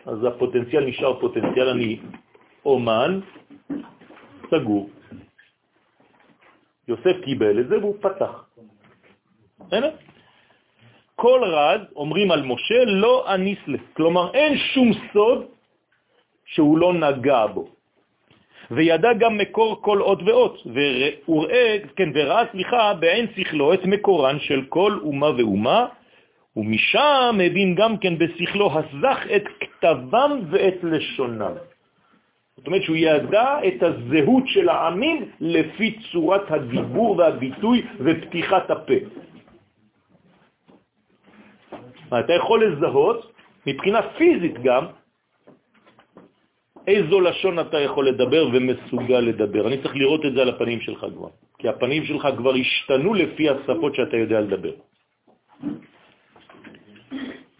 [0.06, 2.00] אז הפוטנציאל נשאר פוטנציאל, אני
[2.64, 3.20] אומן,
[4.50, 4.90] סגור.
[6.88, 8.32] יוסף קיבל את זה והוא פתח.
[9.60, 10.05] בסדר?
[11.16, 13.78] כל רז, אומרים על משה, לא אניסלה.
[13.92, 15.44] כלומר, אין שום סוד
[16.44, 17.68] שהוא לא נגע בו.
[18.70, 20.66] וידע גם מקור כל אות ואות,
[21.28, 25.86] וראה, כן, וראה, סליחה, בעין שכלו את מקורן של כל אומה ואומה,
[26.56, 31.52] ומשם הבין גם כן בשכלו הזך את כתבם ואת לשונם.
[32.56, 38.94] זאת אומרת שהוא ידע את הזהות של העמים לפי צורת הדיבור והביטוי ופתיחת הפה.
[42.08, 43.32] אתה יכול לזהות,
[43.66, 44.84] מבחינה פיזית גם,
[46.86, 49.66] איזו לשון אתה יכול לדבר ומסוגל לדבר.
[49.66, 53.50] אני צריך לראות את זה על הפנים שלך כבר, כי הפנים שלך כבר השתנו לפי
[53.50, 54.74] השפות שאתה יודע לדבר.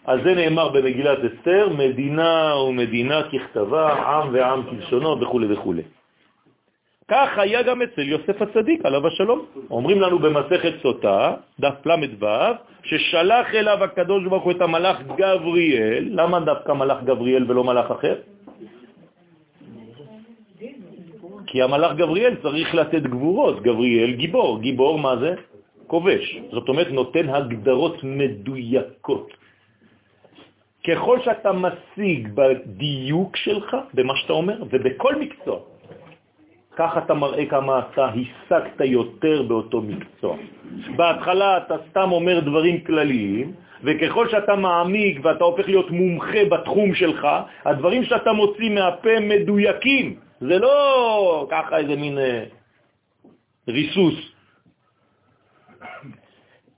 [0.06, 5.95] אז זה נאמר במגילת אסתר, מדינה ומדינה ככתבה, עם ועם כלשונו וכו' וכו'.
[7.09, 9.40] כך היה גם אצל יוסף הצדיק, עליו השלום.
[9.71, 12.27] אומרים לנו במסכת סוטה, דף ל"ו,
[12.83, 18.16] ששלח אליו הקדוש ברוך הוא את המלאך גבריאל, למה דווקא מלאך גבריאל ולא מלאך אחר?
[21.47, 25.35] כי המלאך גבריאל צריך לתת גבורות, גבריאל גיבור, גיבור מה זה?
[25.87, 29.29] כובש, זאת אומרת נותן הגדרות מדויקות.
[30.87, 35.59] ככל שאתה משיג בדיוק שלך, במה שאתה אומר, ובכל מקצוע,
[36.76, 40.36] ככה אתה מראה כמה אתה השגת יותר באותו מקצוע.
[40.96, 47.26] בהתחלה אתה סתם אומר דברים כלליים, וככל שאתה מעמיק ואתה הופך להיות מומחה בתחום שלך,
[47.64, 50.16] הדברים שאתה מוציא מהפה מדויקים.
[50.40, 52.44] זה לא ככה איזה מין אה,
[53.68, 54.14] ריסוס.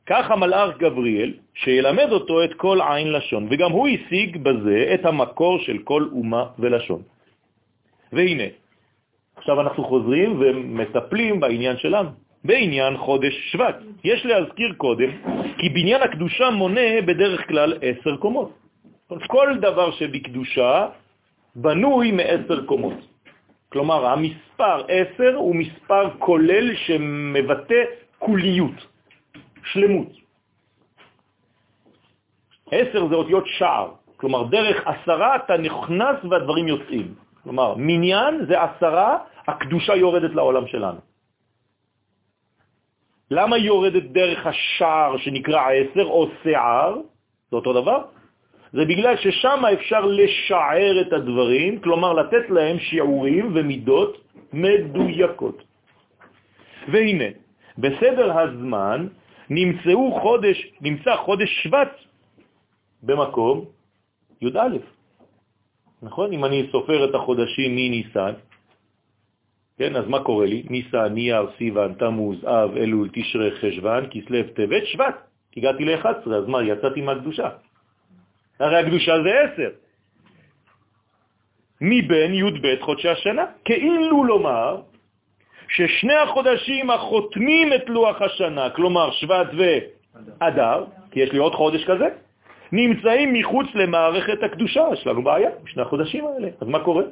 [0.06, 5.58] ככה מלאך גבריאל, שילמד אותו את כל עין לשון, וגם הוא השיג בזה את המקור
[5.58, 7.02] של כל אומה ולשון.
[8.12, 8.48] והנה,
[9.38, 12.11] עכשיו אנחנו חוזרים ומטפלים בעניין שלנו,
[12.44, 13.77] בעניין חודש שבט.
[14.05, 15.11] יש להזכיר קודם
[15.59, 18.51] כי בניין הקדושה מונה בדרך כלל עשר קומות.
[19.27, 20.88] כל דבר שבקדושה
[21.57, 22.98] בנוי מעשר קומות.
[23.68, 27.83] כלומר, המספר עשר הוא מספר כולל שמבטא
[28.18, 28.79] כוליות,
[29.64, 30.09] שלמות.
[32.70, 37.14] עשר זה אותיות שער, כלומר דרך עשרה אתה נכנס והדברים יוצאים.
[37.48, 41.00] כלומר, מניין זה עשרה, הקדושה יורדת לעולם שלנו.
[43.30, 46.94] למה היא יורדת דרך השער שנקרא עשר או שער?
[47.50, 48.00] זה אותו דבר?
[48.72, 54.12] זה בגלל ששם אפשר לשער את הדברים, כלומר לתת להם שיעורים ומידות
[54.52, 55.58] מדויקות.
[56.92, 57.30] והנה,
[57.78, 59.08] בסדר הזמן
[59.50, 61.96] נמצאו חודש, נמצא חודש שבט
[63.02, 63.64] במקום
[64.44, 64.97] י"א.
[66.02, 66.32] נכון?
[66.32, 68.32] אם אני סופר את החודשים מניסן,
[69.78, 70.62] כן, אז מה קורה לי?
[70.70, 75.14] ניסן, נייר, סיוון, תמוז, אב, אלול, תשרה, חשבן, כסלב, טבת, שבט.
[75.56, 77.48] הגעתי ל-11, אז מה, יצאתי מהקדושה.
[78.61, 79.70] הרי הקדושה זה 10.
[81.80, 83.44] מבין י"ב חודשי השנה.
[83.64, 84.80] כאילו לומר
[85.68, 92.08] ששני החודשים החותמים את לוח השנה, כלומר שבט ואדר, כי יש לי עוד חודש כזה,
[92.72, 94.85] נמצאים מחוץ למערכת הקדושה.
[94.92, 96.48] יש לנו בעיה בשני החודשים האלה.
[96.61, 97.02] אז מה קורה?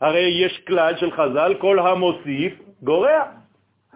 [0.00, 3.22] הרי יש כלל של חז"ל, כל המוסיף גורע.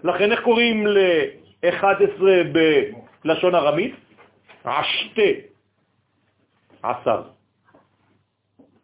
[0.05, 2.23] לכן איך קוראים ל-11
[3.25, 3.95] בלשון ארמית?
[4.65, 5.31] עשתה,
[6.83, 7.23] עשר.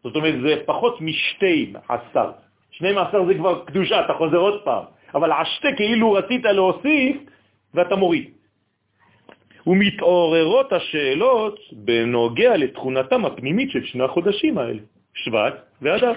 [0.05, 2.31] זאת אומרת, זה פחות משתי עשר.
[2.71, 4.85] שני מעשר זה כבר קדושה, אתה חוזר עוד פעם.
[5.15, 7.17] אבל עשתה כאילו רצית להוסיף
[7.75, 8.34] ואתה מוריד.
[9.67, 14.81] ומתעוררות השאלות בנוגע לתכונתם הפנימית של שני החודשים האלה,
[15.15, 16.13] שבט ואדר.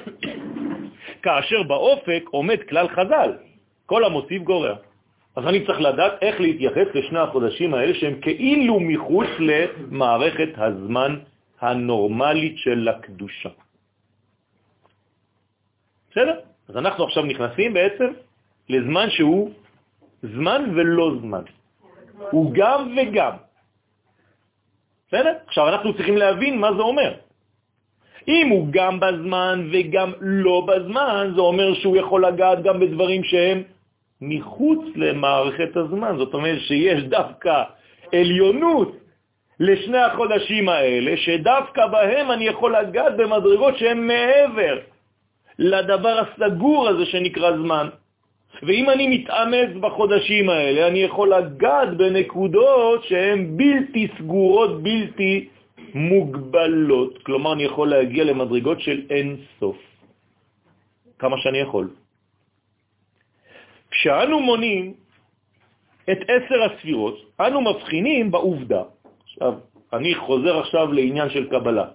[1.23, 3.31] כאשר באופק עומד כלל חז"ל,
[3.85, 4.75] כל המוסיף גורע.
[5.35, 11.19] אז אני צריך לדעת איך להתייחס לשני החודשים האלה שהם כאילו מחוץ למערכת הזמן
[11.61, 13.49] הנורמלית של הקדושה.
[16.11, 16.39] בסדר?
[16.69, 18.09] אז אנחנו עכשיו נכנסים בעצם
[18.69, 19.51] לזמן שהוא
[20.23, 21.43] זמן ולא זמן.
[22.31, 23.31] הוא גם וגם.
[25.07, 25.33] בסדר?
[25.47, 27.13] עכשיו אנחנו צריכים להבין מה זה אומר.
[28.27, 33.63] אם הוא גם בזמן וגם לא בזמן, זה אומר שהוא יכול לגעת גם בדברים שהם
[34.21, 36.17] מחוץ למערכת הזמן.
[36.17, 37.63] זאת אומרת שיש דווקא
[38.13, 38.91] עליונות
[39.59, 44.79] לשני החודשים האלה, שדווקא בהם אני יכול לגעת במדרגות שהן מעבר
[45.59, 47.89] לדבר הסגור הזה שנקרא זמן.
[48.63, 55.47] ואם אני מתאמץ בחודשים האלה, אני יכול לגעת בנקודות שהן בלתי סגורות, בלתי
[55.93, 57.23] מוגבלות.
[57.23, 59.77] כלומר, אני יכול להגיע למדרגות של אין סוף.
[61.19, 61.89] כמה שאני יכול.
[63.91, 64.93] כשאנו מונים
[66.11, 68.83] את עשר הספירות, אנו מבחינים בעובדה.
[69.23, 69.53] עכשיו,
[69.93, 71.85] אני חוזר עכשיו לעניין של קבלה.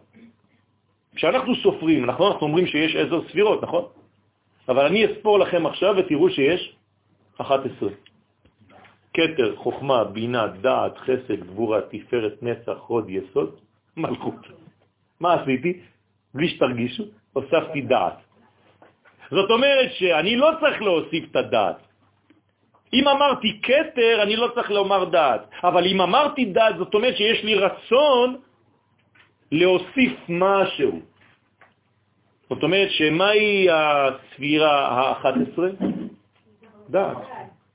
[1.14, 2.32] כשאנחנו סופרים, נכון?
[2.32, 3.84] אנחנו אומרים שיש עשר ספירות, נכון?
[4.68, 6.76] אבל אני אספור לכם עכשיו ותראו שיש
[7.40, 7.88] 11.
[9.12, 13.50] קטר, חוכמה, בינה, דעת, חסד, גבורה, תפארת, נצח, חוד, יסוד,
[13.96, 14.40] מלכות.
[15.20, 15.80] מה עשיתי?
[16.34, 18.18] בלי שתרגישו, הוספתי דעת.
[19.30, 21.78] זאת אומרת שאני לא צריך להוסיף את הדעת.
[22.92, 25.42] אם אמרתי קטר, אני לא צריך לומר דעת.
[25.64, 28.36] אבל אם אמרתי דעת, זאת אומרת שיש לי רצון
[29.52, 31.11] להוסיף משהו.
[32.54, 35.58] זאת אומרת שמהי הספירה ה-11?
[36.90, 37.16] דעת.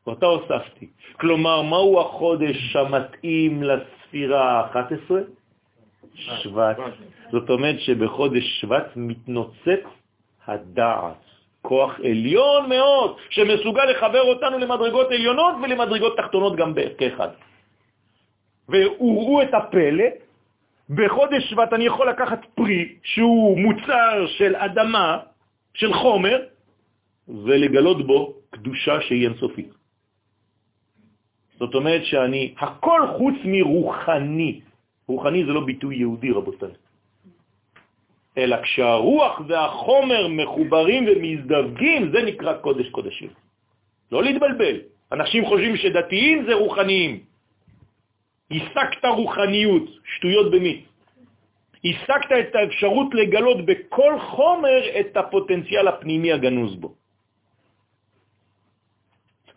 [0.08, 0.88] ואותה הוספתי.
[1.20, 5.12] כלומר, מהו החודש המתאים לספירה ה-11?
[6.16, 6.78] שבט.
[7.32, 9.84] זאת אומרת שבחודש שבט מתנוצץ
[10.48, 11.22] הדעת.
[11.62, 17.30] כוח עליון מאוד, שמסוגל לחבר אותנו למדרגות עליונות ולמדרגות תחתונות גם כאחד.
[18.70, 20.06] והוראו את הפלא,
[20.90, 25.18] בחודש שבט אני יכול לקחת פרי שהוא מוצר של אדמה,
[25.74, 26.38] של חומר,
[27.28, 29.70] ולגלות בו קדושה שהיא אינסופית.
[31.60, 34.62] זאת אומרת שאני, הכל חוץ מרוחני,
[35.08, 36.72] רוחני זה לא ביטוי יהודי, רבותיי.
[38.38, 43.30] אלא כשהרוח והחומר מחוברים ומזדווגים, זה נקרא קודש קודשים.
[44.12, 44.76] לא להתבלבל.
[45.12, 47.20] אנשים חושבים שדתיים זה רוחניים.
[48.52, 49.84] השגת רוחניות,
[50.16, 50.82] שטויות במיץ.
[51.86, 56.96] השגת את האפשרות לגלות בכל חומר את הפוטנציאל הפנימי הגנוז בו.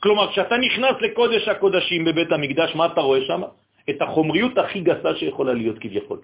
[0.01, 3.43] כלומר, כשאתה נכנס לקודש הקודשים בבית המקדש, מה אתה רואה שם?
[3.91, 6.21] את החומריות הכי גסה שיכולה להיות כביכול.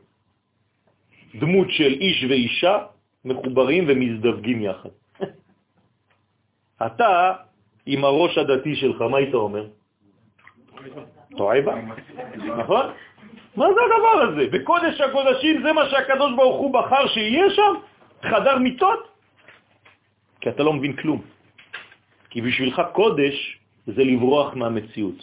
[1.35, 2.77] דמות של איש ואישה
[3.25, 4.95] מחוברים ומזדווגים יחד.
[6.87, 7.33] אתה,
[7.87, 9.67] עם הראש הדתי שלך, מה היית אומר?
[11.37, 11.75] תועבה,
[12.59, 12.87] נכון?
[13.57, 14.45] מה זה הדבר הזה?
[14.53, 17.73] בקודש הקודשים זה מה שהקדוש ברוך הוא בחר שיהיה שם?
[18.23, 19.09] חדר מיטות?
[20.41, 21.21] כי אתה לא מבין כלום.
[22.31, 25.21] כי בשבילך קודש זה לברוח מהמציאות.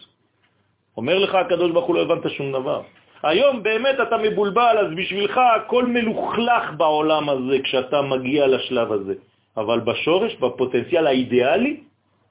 [0.98, 2.82] אומר לך הקדוש ברוך הוא לא הבנת שום דבר.
[3.24, 9.16] היום באמת אתה מבולבל, אז בשבילך הכל מלוכלך בעולם הזה כשאתה מגיע לשלב הזה.
[9.58, 11.74] אבל בשורש, בפוטנציאל האידיאלי,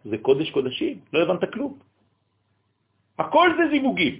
[0.04, 1.91] זה קודש קודשים, לא הבנת כלום.
[3.22, 4.14] הכל זה זיווגים.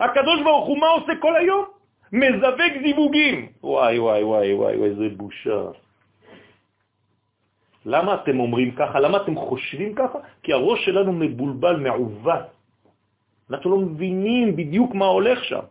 [0.00, 1.64] הקדוש ברוך הוא מה עושה כל היום?
[2.12, 3.36] מזווג זיווגים.
[3.62, 5.60] וואי, וואי, וואי, וואי, איזה בושה.
[7.86, 9.00] למה אתם אומרים ככה?
[9.00, 10.18] למה אתם חושבים ככה?
[10.42, 12.46] כי הראש שלנו מבולבל, מעוות.
[13.50, 15.64] אנחנו לא מבינים בדיוק מה הולך שם.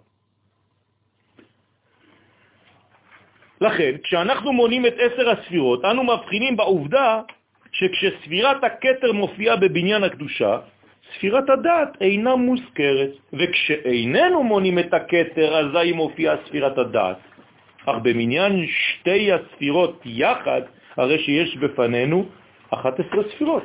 [3.61, 7.21] לכן, כשאנחנו מונים את עשר הספירות, אנו מבחינים בעובדה
[7.71, 10.59] שכשספירת הקטר מופיעה בבניין הקדושה,
[11.15, 17.17] ספירת הדת אינה מוזכרת, וכשאיננו מונים את הקטר, אזי מופיעה ספירת הדת.
[17.85, 20.61] אך במניין שתי הספירות יחד,
[20.97, 22.25] הרי שיש בפנינו
[22.69, 23.63] 11 ספירות.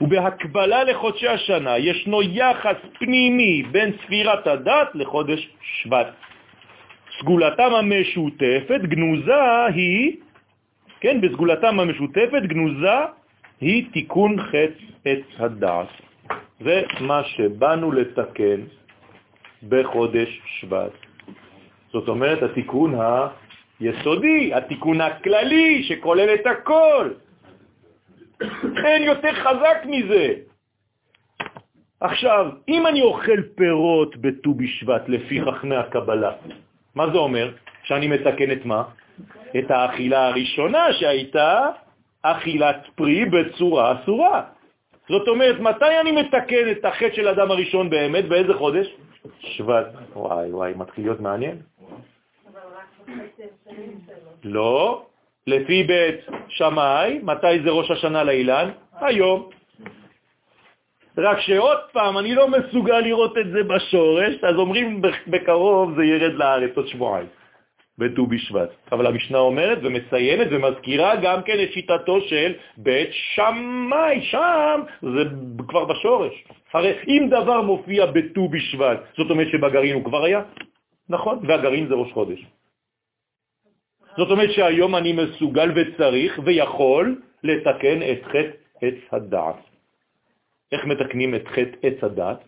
[0.00, 6.06] ובהקבלה לחודשי השנה ישנו יחס פנימי בין ספירת הדת לחודש שבט.
[7.18, 10.16] סגולתם המשותפת גנוזה היא,
[11.00, 13.19] כן, בסגולתם המשותפת גנוזה
[13.60, 15.88] היא תיקון חץ עץ הדעת.
[16.60, 18.60] זה מה שבאנו לתקן
[19.68, 20.92] בחודש שבט.
[21.92, 22.94] זאת אומרת, התיקון
[23.80, 27.10] היסודי, התיקון הכללי שכולל את הכל.
[28.84, 30.34] אין יותר חזק מזה.
[32.00, 36.32] עכשיו, אם אני אוכל פירות בט"ו בשבט לפי חכמי הקבלה,
[36.94, 37.52] מה זה אומר?
[37.82, 38.82] שאני מתקן את מה?
[39.58, 41.68] את האכילה הראשונה שהייתה
[42.22, 44.42] אכילת פרי בצורה אסורה.
[45.08, 48.24] זאת אומרת, מתי אני מתקן את החטא של אדם הראשון באמת?
[48.28, 48.86] באיזה חודש?
[49.40, 49.86] שבט.
[50.16, 51.56] וואי וואי, מתחיל להיות מעניין.
[54.44, 55.06] לא,
[55.46, 58.70] לפי בית שמאי, מתי זה ראש השנה לאילן?
[59.00, 59.50] היום.
[61.18, 66.34] רק שעוד פעם, אני לא מסוגל לראות את זה בשורש, אז אומרים בקרוב זה ירד
[66.34, 67.26] לארץ עוד שבועיים,
[68.00, 68.70] בט"ו בשבט.
[68.92, 75.22] אבל המשנה אומרת ומציינת ומזכירה גם כן את שיטתו של בית שמאי, שם זה
[75.68, 76.34] כבר בשורש.
[76.72, 80.40] הרי אם דבר מופיע בט"ו בשבט, זאת אומרת שבגרעין הוא כבר היה,
[81.08, 81.36] נכון?
[81.44, 82.40] והגרעין זה ראש חודש.
[84.16, 87.04] זאת אומרת שהיום אני מסוגל וצריך ויכול
[87.44, 89.60] לתקן את חטא עץ הדעת.
[90.72, 92.40] איך מתקנים את חטא עץ הדעת?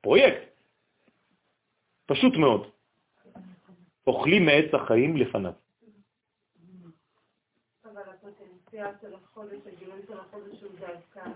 [0.00, 0.42] פרויקט.
[2.06, 2.75] פשוט מאוד.
[4.06, 5.52] אוכלים מעץ החיים לפניו.
[7.84, 11.30] אבל הפוטנציאל של החודש, הגילוי של החודש הוא דווקא.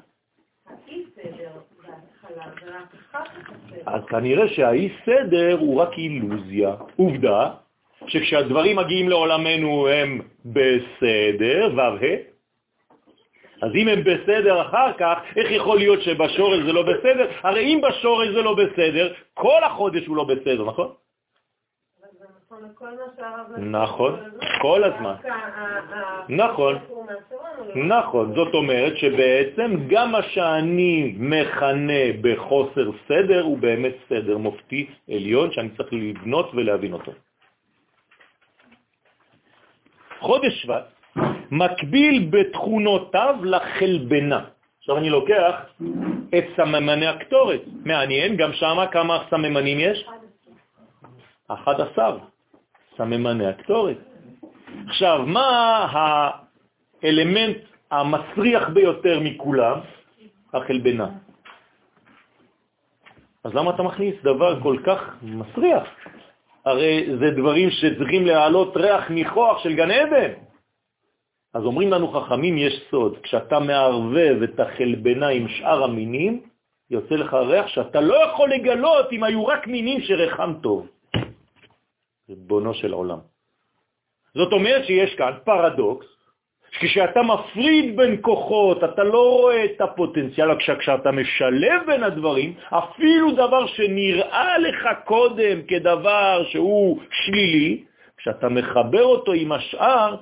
[3.86, 6.74] אז כנראה שהאי-סדר הוא רק אילוזיה.
[6.96, 7.50] עובדה
[8.06, 12.30] שכשהדברים מגיעים לעולמנו הם בסדר, ו"ה,
[13.62, 17.30] אז אם הם בסדר אחר כך, איך יכול להיות שבשורש זה לא בסדר?
[17.42, 20.92] הרי אם בשורש זה לא בסדר, כל החודש הוא לא בסדר, נכון?
[23.58, 24.20] נכון,
[24.60, 25.14] כל הזמן.
[26.28, 26.78] נכון,
[27.74, 28.34] נכון.
[28.34, 35.68] זאת אומרת שבעצם גם מה שאני מכנה בחוסר סדר הוא באמת סדר מופתי עליון שאני
[35.76, 37.12] צריך לבנות ולהבין אותו.
[40.20, 40.84] חודש שבט
[41.50, 44.40] מקביל בתכונותיו לחלבנה.
[44.78, 45.54] עכשיו אני לוקח
[46.38, 47.60] את סממני הקטורת.
[47.84, 50.04] מעניין, גם שם כמה סממנים יש?
[51.48, 52.18] 11
[53.00, 53.96] סממני הקטורת.
[54.86, 55.48] עכשיו, מה
[57.02, 57.56] האלמנט
[57.90, 59.78] המסריח ביותר מכולם?
[60.54, 61.08] החלבנה.
[63.44, 65.84] אז למה אתה מכניס דבר כל כך מסריח?
[66.64, 70.32] הרי זה דברים שצריכים להעלות ריח ניחוח של גן עדן.
[71.54, 76.40] אז אומרים לנו חכמים, יש סוד, כשאתה מערבב את החלבנה עם שאר המינים,
[76.90, 80.86] יוצא לך ריח שאתה לא יכול לגלות אם היו רק מינים שריחם טוב.
[82.30, 83.18] ריבונו של עולם.
[84.34, 86.06] זאת אומרת שיש כאן פרדוקס,
[86.70, 93.66] כשאתה מפריד בין כוחות, אתה לא רואה את הפוטנציאל, כשאתה משלב בין הדברים, אפילו דבר
[93.66, 97.84] שנראה לך קודם כדבר שהוא שלילי,
[98.16, 100.16] כשאתה מחבר אותו עם השאר,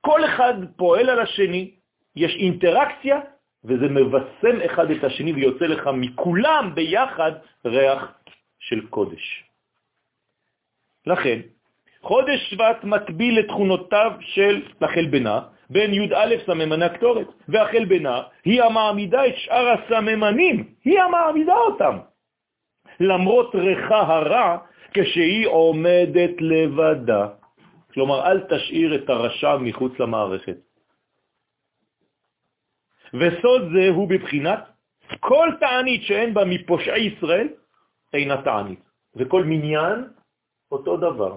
[0.00, 1.70] כל אחד פועל על השני,
[2.16, 3.20] יש אינטראקציה,
[3.64, 7.32] וזה מבשם אחד את השני ויוצא לך מכולם ביחד
[7.66, 8.12] ריח
[8.58, 9.44] של קודש.
[11.06, 11.40] לכן,
[12.02, 15.40] חודש שבט מקביל לתכונותיו של החלבנה,
[15.70, 21.98] בין י"א סממני הקטורת, והחלבנה היא המעמידה את שאר הסממנים, היא המעמידה אותם.
[23.00, 24.58] למרות ריחה הרע,
[24.94, 27.28] כשהיא עומדת לבדה.
[27.94, 30.56] כלומר, אל תשאיר את הרשע מחוץ למערכת.
[33.14, 34.60] וסוד זה הוא בבחינת
[35.20, 37.48] כל תענית שאין בה מפושעי ישראל
[38.14, 38.80] אינה תענית,
[39.16, 40.04] וכל מניין
[40.72, 41.36] אותו דבר.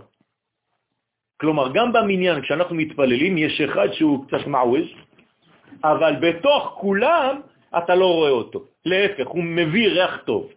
[1.37, 4.95] כלומר, גם במניין, כשאנחנו מתפללים, יש אחד שהוא קצת מעווש,
[5.83, 7.41] אבל בתוך כולם
[7.77, 8.59] אתה לא רואה אותו.
[8.85, 10.49] להפך, הוא מביא ריח טוב.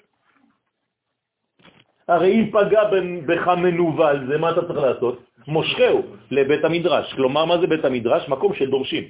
[2.09, 2.83] הרי אם פגע
[3.27, 5.17] בך מנוול, זה מה אתה צריך לעשות?
[5.47, 7.15] מושכהו לבית המדרש.
[7.15, 8.29] כלומר, מה זה בית המדרש?
[8.29, 9.05] מקום של דורשים.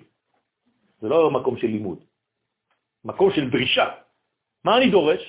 [1.00, 1.98] זה לא מקום של לימוד,
[3.04, 3.86] מקום של דרישה.
[4.64, 5.22] מה אני דורש?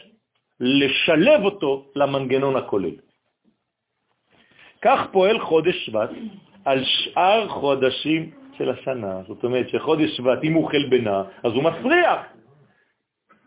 [0.59, 2.95] לשלב אותו למנגנון הכולל.
[4.81, 6.09] כך פועל חודש שבט
[6.65, 9.21] על שאר חודשים של השנה.
[9.27, 12.19] זאת אומרת שחודש שבט, אם הוא חלבנה, אז הוא מסריח.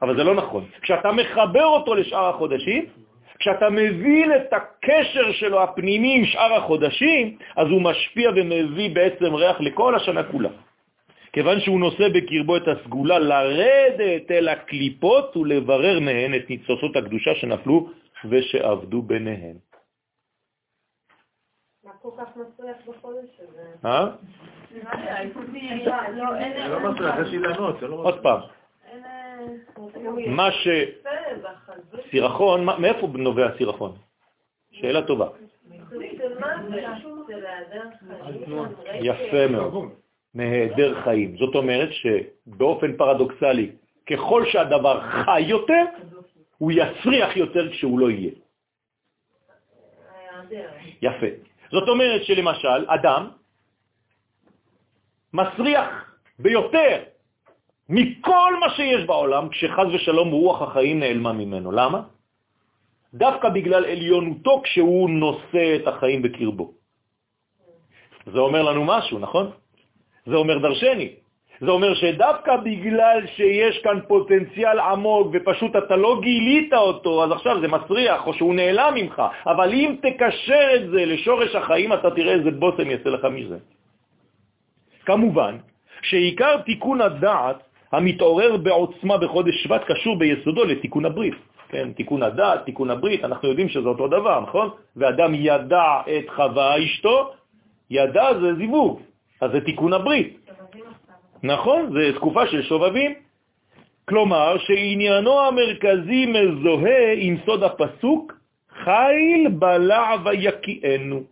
[0.02, 0.64] אבל זה לא נכון.
[0.82, 2.86] כשאתה מחבר אותו לשאר החודשים,
[3.38, 9.60] כשאתה מבין את הקשר שלו הפנימי עם שאר החודשים, אז הוא משפיע ומביא בעצם ריח
[9.60, 10.48] לכל השנה כולה.
[11.32, 17.88] כיוון שהוא נושא בקרבו את הסגולה לרדת אל הקליפות ולברר מהן את ניצוצות הקדושה שנפלו
[18.30, 19.73] ושעבדו ביניהן.
[22.04, 23.62] מה כל כך מסריח בחודש הזה?
[23.84, 24.06] אה?
[26.14, 26.26] לא.
[26.66, 28.40] זה לא מסריח, יש אילנות, זה לא עוד פעם,
[30.26, 30.68] מה ש...
[32.10, 33.92] סירחון, מה- מאיפה נובע סירחון?
[34.72, 35.28] שאלה טובה.
[39.00, 39.88] יפה מאוד.
[40.34, 41.36] מהיעדר חיים.
[41.36, 43.70] זאת אומרת שבאופן פרדוקסלי,
[44.10, 45.84] ככל שהדבר חי יותר,
[46.58, 48.30] הוא יצריח יותר כשהוא לא יהיה.
[51.02, 51.26] יפה.
[51.74, 53.22] זאת אומרת שלמשל, אדם
[55.34, 55.88] מסריח
[56.38, 57.02] ביותר
[57.88, 61.72] מכל מה שיש בעולם, כשחז ושלום רוח החיים נעלמה ממנו.
[61.72, 62.00] למה?
[63.14, 66.72] דווקא בגלל עליונותו כשהוא נושא את החיים בקרבו.
[68.26, 69.50] זה אומר לנו משהו, נכון?
[70.26, 71.23] זה אומר דרשני.
[71.60, 77.60] זה אומר שדווקא בגלל שיש כאן פוטנציאל עמוק ופשוט אתה לא גילית אותו, אז עכשיו
[77.60, 82.32] זה מסריח או שהוא נעלם ממך, אבל אם תקשר את זה לשורש החיים, אתה תראה
[82.32, 83.58] איזה בוסם יצא לך מזה.
[85.06, 85.56] כמובן
[86.02, 87.56] שעיקר תיקון הדעת
[87.92, 91.34] המתעורר בעוצמה בחודש שבט קשור ביסודו לתיקון הברית.
[91.68, 94.70] כן, תיקון הדעת, תיקון הברית, אנחנו יודעים שזה אותו דבר, נכון?
[94.96, 97.32] ואדם ידע את חווה אשתו,
[97.90, 99.00] ידע זה זיווג,
[99.40, 100.38] אז זה תיקון הברית.
[101.44, 103.14] נכון, זה תקופה של שובבים.
[104.08, 108.32] כלומר, שעניינו המרכזי מזוהה עם סוד הפסוק,
[108.84, 111.22] חיל בלע ויקיענו.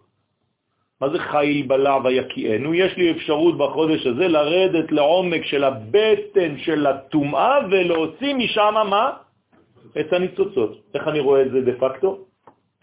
[1.00, 2.74] מה זה חיל בלע ויקיענו?
[2.74, 9.10] יש לי אפשרות בחודש הזה לרדת לעומק של הבטן של הטומאה ולהוציא משם מה?
[10.00, 10.80] את הניצוצות.
[10.94, 12.18] איך אני רואה את זה דה פקטו?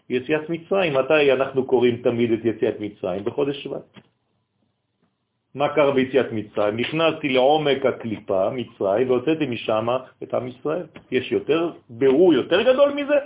[0.09, 0.93] יציאת מצרים.
[0.93, 3.23] מתי אנחנו קוראים תמיד את יציאת מצרים?
[3.23, 3.85] בחודש שבט.
[5.55, 6.77] מה קרה ביציאת מצרים?
[6.77, 9.87] נכנסתי לעומק הקליפה, מצרים, והוצאתי משם
[10.23, 10.85] את עם ישראל.
[11.11, 13.17] יש יותר, ברור יותר גדול מזה?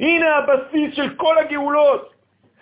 [0.00, 2.12] הנה הבסיס של כל הגאולות.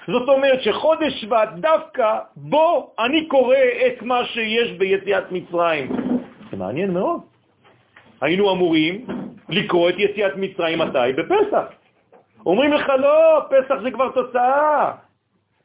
[0.07, 5.97] זאת אומרת שחודש שבט דווקא בו אני קורא את מה שיש ביציאת מצרים.
[6.51, 7.21] זה מעניין מאוד.
[8.21, 9.07] היינו אמורים
[9.49, 11.13] לקרוא את יציאת מצרים מתי?
[11.17, 11.65] בפסח.
[12.47, 15.08] אומרים לך, לא, פסח זה כבר תוצאה.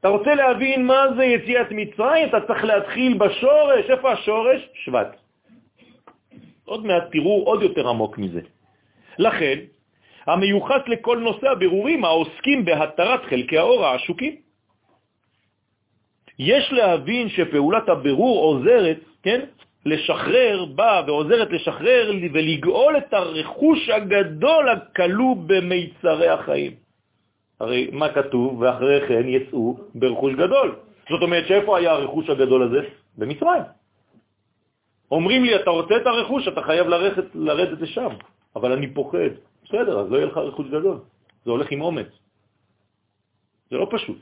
[0.03, 3.89] אתה רוצה להבין מה זה יציאת מצרים, אתה צריך להתחיל בשורש.
[3.89, 4.69] איפה השורש?
[4.83, 5.15] שבט.
[6.65, 8.41] עוד מעט תראו עוד יותר עמוק מזה.
[9.17, 9.59] לכן,
[10.27, 14.35] המיוחס לכל נושא הבירורים העוסקים בהתרת חלקי האור העשוקים.
[16.39, 19.39] יש להבין שפעולת הבירור עוזרת, כן,
[19.85, 26.82] לשחרר, באה ועוזרת לשחרר ולגאול את הרכוש הגדול הכלוא במיצרי החיים.
[27.63, 28.61] הרי מה כתוב?
[28.61, 30.75] ואחרי כן יצאו ברכוש גדול.
[31.09, 32.81] זאת אומרת שאיפה היה הרכוש הגדול הזה?
[33.17, 33.63] במצרים.
[35.11, 38.09] אומרים לי, אתה רוצה את הרכוש, אתה חייב לרדת, לרדת לשם,
[38.55, 39.33] אבל אני פוחד.
[39.63, 40.97] בסדר, אז לא יהיה לך רכוש גדול.
[41.45, 42.11] זה הולך עם אומץ.
[43.71, 44.19] זה לא פשוט.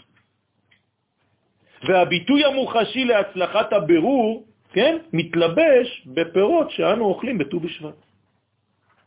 [1.88, 7.98] והביטוי המוחשי להצלחת הבירור, כן, מתלבש בפירות שאנו אוכלים בט"ו בשבט.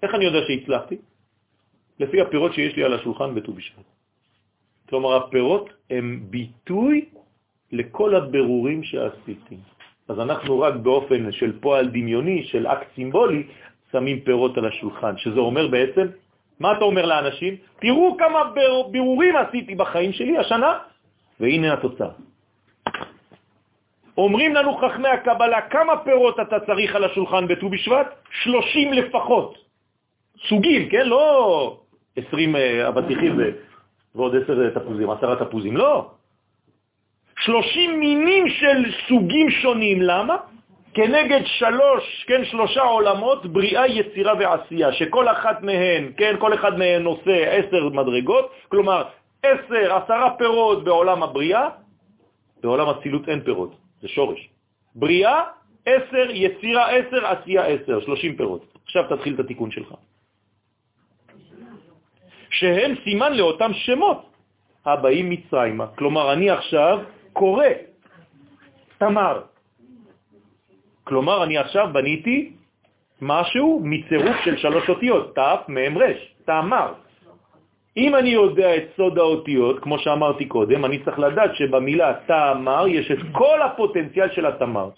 [0.03, 0.97] איך אני יודע שהצלחתי?
[2.01, 3.85] לפי הפירות שיש לי על השולחן בט"ו בשבט.
[4.89, 7.05] כלומר, הפירות הם ביטוי
[7.73, 9.57] לכל הבירורים שעשיתי.
[10.09, 13.43] אז אנחנו רק באופן של פועל דמיוני, של אקט סימבולי,
[13.93, 16.07] שמים פירות על השולחן, שזה אומר בעצם,
[16.61, 17.57] מה אתה אומר לאנשים?
[17.81, 18.41] תראו כמה
[18.91, 20.79] בירורים עשיתי בחיים שלי השנה,
[21.41, 22.09] והנה התוצאה.
[24.19, 28.07] אומרים לנו חכמי הקבלה, כמה פירות אתה צריך על השולחן בט"ו בשבט?
[28.43, 29.59] 30 לפחות.
[30.49, 31.09] סוגים, כן?
[31.09, 31.79] לא
[32.17, 33.39] 20 אה, אבטיחים
[34.15, 36.11] ועוד 10 תפוזים, 10 תפוזים, לא.
[37.39, 40.37] 30 מינים של סוגים שונים, למה?
[40.95, 47.03] כנגד שלוש, כן, שלושה עולמות, בריאה, יצירה ועשייה, שכל אחת מהן, כן, כל אחד מהן
[47.03, 49.03] נושא עשר מדרגות, כלומר,
[49.43, 51.69] עשר, עשרה פירות בעולם הבריאה,
[52.63, 54.49] בעולם הצילות אין פירות, זה שורש.
[54.95, 55.43] בריאה,
[55.87, 58.63] עשר, יצירה עשר, עשייה עשר, שלושים פירות.
[58.85, 59.95] עכשיו תתחיל את התיקון שלך.
[62.59, 64.23] שהם סימן לאותם שמות
[64.87, 65.87] הבאים מצרימה.
[65.87, 66.99] כלומר, אני עכשיו
[67.33, 67.67] קורא
[68.99, 69.41] תמר.
[71.05, 72.53] כלומר, אני עכשיו בניתי
[73.21, 76.13] משהו מצירוף של שלוש אותיות, ת', מ', ר',
[76.45, 76.93] תמר.
[77.97, 83.11] אם אני יודע את סוד האותיות, כמו שאמרתי קודם, אני צריך לדעת שבמילה תמר יש
[83.11, 84.89] את כל הפוטנציאל של התמר.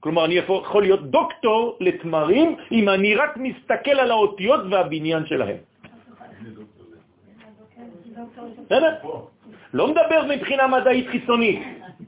[0.00, 5.73] כלומר, אני יכול להיות דוקטור לתמרים אם אני רק מסתכל על האותיות והבניין שלהם.
[8.66, 8.94] בסדר?
[9.74, 11.62] לא מדבר מבחינה מדעית חיצונית,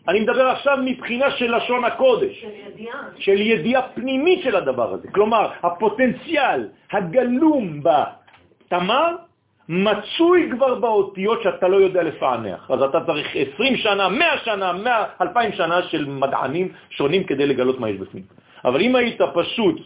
[0.09, 5.09] אני מדבר עכשיו מבחינה של לשון הקודש, של ידיעה, של ידיעה פנימית של הדבר הזה.
[5.09, 9.17] כלומר, הפוטנציאל הגלום בתמר
[9.69, 12.71] מצוי כבר באותיות שאתה לא יודע לפענח.
[12.71, 17.81] אז אתה צריך 20 שנה, 100 שנה, 100, 2,000 שנה של מדענים שונים כדי לגלות
[17.81, 18.23] מה יש בפנים.
[18.65, 19.81] אבל אם היית פשוט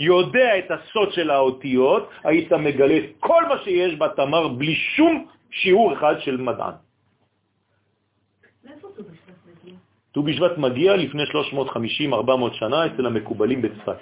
[0.00, 6.14] יודע את הסוד של האותיות, היית מגלה כל מה שיש בתמר בלי שום שיעור אחד
[6.20, 6.74] של מדען.
[10.12, 13.96] ט"ו בשבט מגיע לפני 350-400 שנה אצל המקובלים בצפת.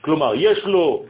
[0.00, 1.04] כלומר, יש לו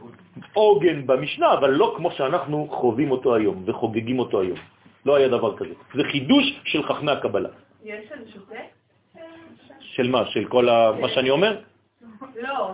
[0.53, 4.57] עוגן במשנה, אבל לא כמו שאנחנו חווים אותו היום וחוגגים אותו היום.
[5.05, 5.73] לא היה דבר כזה.
[5.93, 7.49] זה חידוש של חכמי הקבלה.
[7.83, 8.77] יש איזשהו טקסט?
[9.79, 10.25] של מה?
[10.25, 10.91] של כל ה...
[11.01, 11.61] מה שאני אומר?
[12.35, 12.71] לא,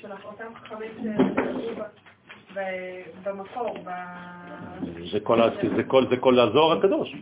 [0.00, 0.90] של אותם חכמים
[3.24, 3.76] במקור,
[5.12, 5.38] זה כל,
[5.76, 7.14] זה, כל, זה כל הזוהר הקדוש.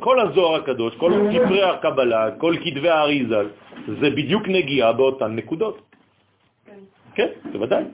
[0.00, 3.40] כל הזוהר הקדוש, כל ספרי הקבלה, כל כתבי האריזה,
[4.00, 5.82] זה בדיוק נגיעה באותן נקודות.
[7.14, 7.84] כן, בוודאי.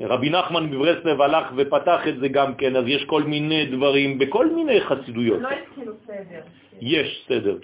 [0.00, 4.46] רבי נחמן בברסלב הלך ופתח את זה גם כן, אז יש כל מיני דברים בכל
[4.50, 5.40] מיני חסידויות.
[5.40, 6.42] לא התחילו סדר.
[6.80, 7.56] יש סדר,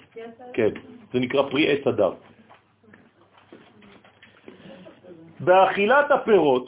[0.52, 0.70] כן.
[1.12, 2.12] זה נקרא פרי עץ הדר.
[5.40, 6.66] באכילת הפירות,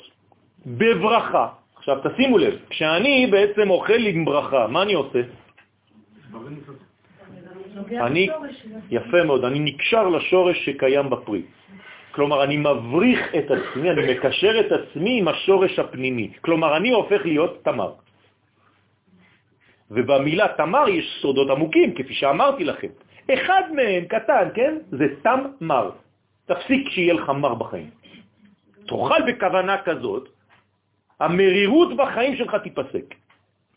[0.66, 1.48] בברכה,
[1.84, 5.20] עכשיו תשימו לב, כשאני בעצם אוכל עם ברכה, מה אני עושה?
[7.92, 8.28] אני,
[8.90, 11.42] יפה מאוד, אני נקשר לשורש שקיים בפרי.
[12.10, 16.32] כלומר, אני מבריך את עצמי, אני מקשר את עצמי עם השורש הפנימי.
[16.40, 17.92] כלומר, אני הופך להיות תמר.
[19.90, 22.92] ובמילה תמר יש סודות עמוקים, כפי שאמרתי לכם.
[23.28, 24.72] אחד מהם, קטן, כן?
[24.90, 25.90] זה תמר.
[26.46, 27.90] תפסיק שיהיה לך מר בחיים.
[28.86, 30.33] תאכל בכוונה כזאת,
[31.20, 33.14] המרירות בחיים שלך תיפסק.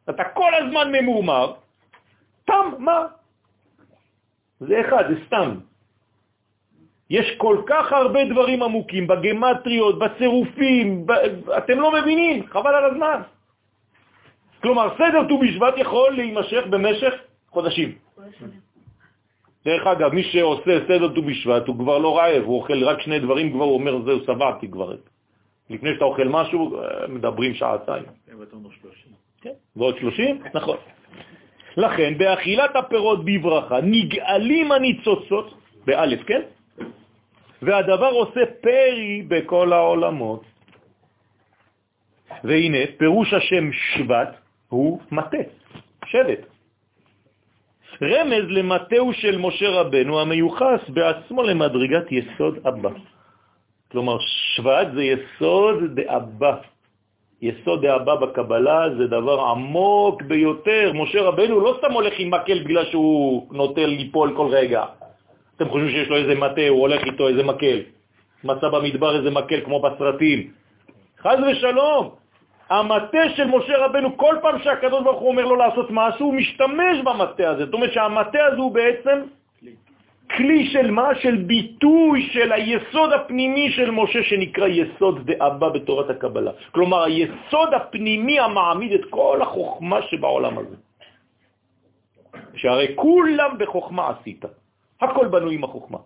[0.09, 1.53] אתה כל הזמן ממורמר,
[2.45, 3.05] תם, מה?
[4.59, 5.51] זה אחד, זה סתם.
[7.09, 11.11] יש כל כך הרבה דברים עמוקים בגמטריות, בצירופים, ב...
[11.57, 13.21] אתם לא מבינים, חבל על הזמן.
[14.61, 17.13] כלומר, סדר ט"ו בשבט יכול להימשך במשך
[17.49, 17.95] חודשים.
[19.65, 23.19] דרך אגב, מי שעושה סדר ט"ו בשבט הוא כבר לא רעב, הוא אוכל רק שני
[23.19, 24.95] דברים, כבר הוא אומר, זהו, שבעתי כבר.
[25.69, 28.03] לפני שאתה אוכל משהו, אה, מדברים שעתיים.
[29.41, 30.41] כן, ועוד שלושים?
[30.53, 30.77] נכון.
[31.77, 35.53] לכן, באכילת הפירות בברכה נגאלים הניצוצות,
[35.85, 36.41] באלף, כן?
[37.61, 40.43] והדבר עושה פרי בכל העולמות.
[42.43, 44.29] והנה, פירוש השם שבט
[44.69, 45.37] הוא מטה,
[46.05, 46.39] שבט.
[48.01, 52.89] רמז למטהו של משה רבנו המיוחס בעצמו למדרגת יסוד אבא.
[53.91, 54.17] כלומר,
[54.55, 56.55] שבט זה יסוד דאבא.
[57.41, 60.91] יסוד דאבא בקבלה זה דבר עמוק ביותר.
[60.93, 64.83] משה רבנו לא סתם הולך עם מקל בגלל שהוא נוטה ליפול כל רגע.
[65.55, 67.79] אתם חושבים שיש לו איזה מטה, הוא הולך איתו איזה מקל.
[68.43, 70.51] מצא במדבר איזה מקל כמו בסרטים.
[71.21, 72.09] חז ושלום.
[72.69, 76.97] המטה של משה רבנו, כל פעם שהקדוש ברוך הוא אומר לו לעשות משהו, הוא משתמש
[77.03, 77.65] במטה הזה.
[77.65, 79.17] זאת אומרת שהמטה הזה הוא בעצם
[80.35, 81.15] כלי של מה?
[81.15, 86.51] של ביטוי של היסוד הפנימי של משה שנקרא יסוד דאבא בתורת הקבלה.
[86.71, 90.75] כלומר, היסוד הפנימי המעמיד את כל החוכמה שבעולם הזה.
[92.55, 94.45] שהרי כולם בחוכמה עשית.
[95.01, 95.97] הכל בנוי עם החוכמה.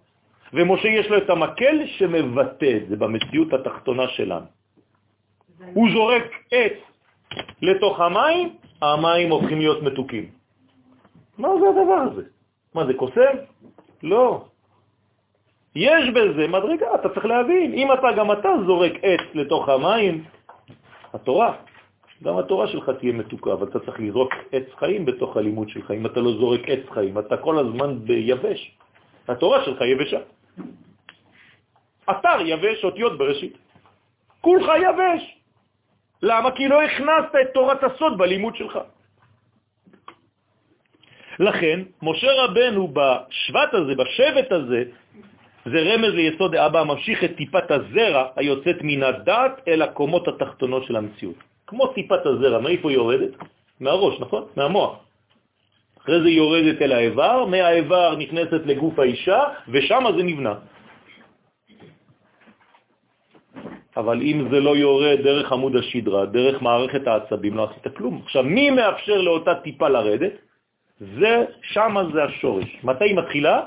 [0.54, 4.46] ומשה יש לו את המקל שמבטא את זה במציאות התחתונה שלנו.
[5.74, 6.78] הוא זורק עץ
[7.62, 10.26] לתוך המים, המים הופכים להיות מתוקים.
[11.38, 12.24] מה זה הדבר הזה?
[12.76, 13.36] מה זה קוסם?
[14.04, 14.46] לא.
[15.76, 17.74] יש בזה מדרגה, אתה צריך להבין.
[17.74, 20.24] אם אתה, גם אתה זורק עץ לתוך המים,
[21.14, 21.54] התורה,
[22.24, 25.92] גם התורה שלך תהיה מתוקה, אבל אתה צריך לזרוק עץ חיים בתוך הלימוד שלך.
[25.92, 28.78] אם אתה לא זורק עץ חיים, אתה כל הזמן ביבש.
[29.28, 30.20] התורה שלך יבשה.
[32.10, 33.58] אתר יבש, אותיות בראשית.
[34.42, 35.24] כולך יבש.
[36.22, 36.52] למה?
[36.52, 38.80] כי לא הכנסת את תורת הסוד בלימוד שלך.
[41.40, 44.84] לכן, משה רבנו בשבט הזה, בשבט הזה,
[45.66, 50.96] זה רמז ליסוד האבא הממשיך את טיפת הזרע היוצאת מן הדת אל הקומות התחתונות של
[50.96, 51.36] המציאות.
[51.68, 53.32] כמו טיפת הזרע, מאיפה היא יורדת?
[53.80, 54.44] מהראש, נכון?
[54.56, 55.00] מהמוח.
[56.02, 60.54] אחרי זה היא יורדת אל האיבר, מהאיבר נכנסת לגוף האישה, ושם זה נבנה.
[63.98, 68.22] אבל אם זה לא יורד דרך עמוד השדרה, דרך מערכת העצבים, לא עשית כלום.
[68.24, 70.34] עכשיו, מי מאפשר לאותה טיפה לרדת?
[71.02, 72.84] זה, שם זה השורש.
[72.84, 73.66] מתי היא מתחילה?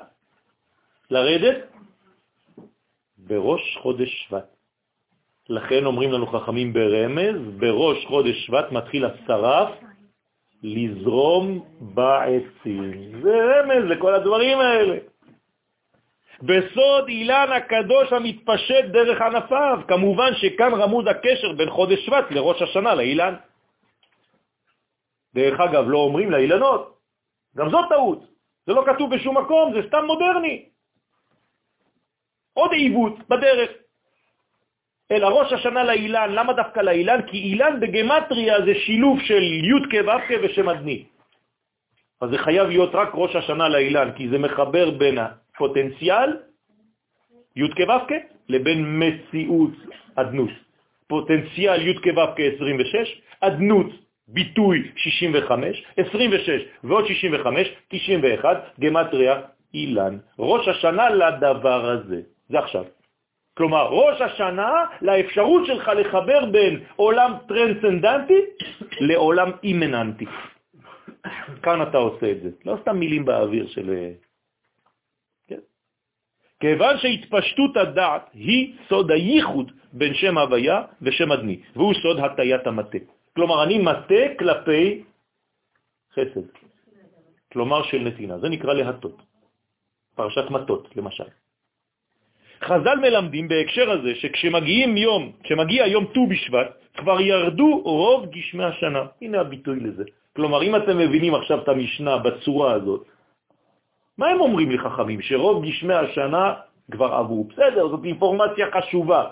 [1.10, 1.56] לרדת?
[3.18, 4.44] בראש חודש שבט.
[5.48, 9.68] לכן אומרים לנו חכמים ברמז, בראש חודש שבט מתחיל השרף
[10.62, 13.22] לזרום בעצים.
[13.22, 14.96] זה רמז לכל הדברים האלה.
[16.42, 19.80] בסוד אילן הקדוש המתפשט דרך ענפיו.
[19.88, 23.34] כמובן שכאן רמוז הקשר בין חודש שבט לראש השנה לאילן.
[25.34, 26.93] דרך אגב, לא אומרים לאילנות,
[27.56, 28.20] גם זאת טעות.
[28.66, 30.64] זה לא כתוב בשום מקום, זה סתם מודרני.
[32.54, 33.70] עוד עיוות בדרך.
[35.10, 37.20] אלא ראש השנה לאילן, למה דווקא לאילן?
[37.26, 41.04] כי אילן בגמטריה זה שילוב של י' כו' ושם אדני.
[42.20, 46.30] אז זה חייב להיות רק ראש השנה לאילן, כי זה מחבר בין הפוטנציאל,
[47.56, 48.14] י' כו'
[48.48, 49.76] לבין מציאות
[50.14, 50.50] אדנות.
[51.06, 56.50] פוטנציאל י' כו' 26, אדנות ביטוי 65, 26
[56.84, 59.40] ועוד 65, 91, גמטריה
[59.74, 60.18] אילן.
[60.38, 62.20] ראש השנה לדבר הזה.
[62.48, 62.84] זה עכשיו.
[63.56, 64.72] כלומר, ראש השנה
[65.02, 68.40] לאפשרות שלך לחבר בין עולם טרנסנדנטי
[69.00, 70.26] לעולם אימננטי.
[71.62, 72.50] כאן אתה עושה את זה.
[72.64, 73.90] לא סתם מילים באוויר של...
[75.48, 75.62] כן?
[76.60, 82.98] כיוון שהתפשטות הדעת היא סוד הייחוד בין שם הוויה ושם אדני, והוא סוד הטיית המטה.
[83.34, 85.02] כלומר, אני מטה כלפי
[86.12, 86.46] חסד,
[87.52, 88.38] כלומר של נתינה.
[88.38, 89.22] זה נקרא להטות.
[90.14, 91.30] פרשת מטות, למשל.
[92.62, 99.02] חז"ל מלמדים בהקשר הזה שכשמגיעים יום, כשמגיע יום ט"ו בשבט, כבר ירדו רוב גשמי השנה.
[99.22, 100.04] הנה הביטוי לזה.
[100.36, 103.06] כלומר, אם אתם מבינים עכשיו את המשנה בצורה הזאת,
[104.18, 105.22] מה הם אומרים לחכמים?
[105.22, 106.54] שרוב גשמי השנה
[106.90, 107.44] כבר עברו.
[107.44, 109.22] בסדר, זאת אינפורמציה חשובה.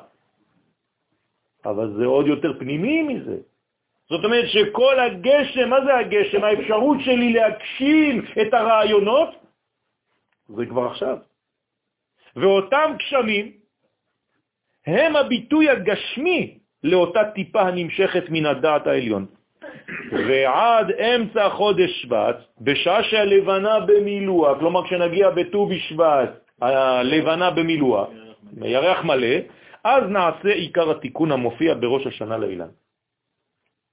[1.65, 3.52] אבל זה עוד יותר פנימי מזה.
[4.11, 6.45] זאת אומרת שכל הגשם, מה זה הגשם?
[6.45, 9.29] האפשרות שלי להגשים את הרעיונות,
[10.49, 11.17] זה כבר עכשיו.
[12.37, 13.53] ואותם גשמים
[14.87, 19.27] הם הביטוי הגשמי לאותה טיפה הנמשכת מן הדעת העליון.
[20.13, 26.31] ועד אמצע חודש שבט, בשעה שהלבנה במילוע, כלומר כשנגיע בט"ו בשבט,
[26.63, 28.07] הלבנה במילוע,
[28.63, 29.37] ירח מלא,
[29.85, 32.69] אז נעשה עיקר התיקון המופיע בראש השנה לאילן.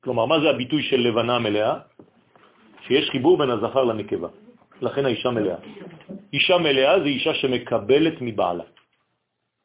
[0.04, 1.76] כלומר, מה זה הביטוי של לבנה מלאה?
[2.88, 4.28] שיש חיבור בין הזכר לנקבה.
[4.82, 5.58] לכן האישה מלאה.
[6.34, 8.64] אישה מלאה זה אישה שמקבלת מבעלה.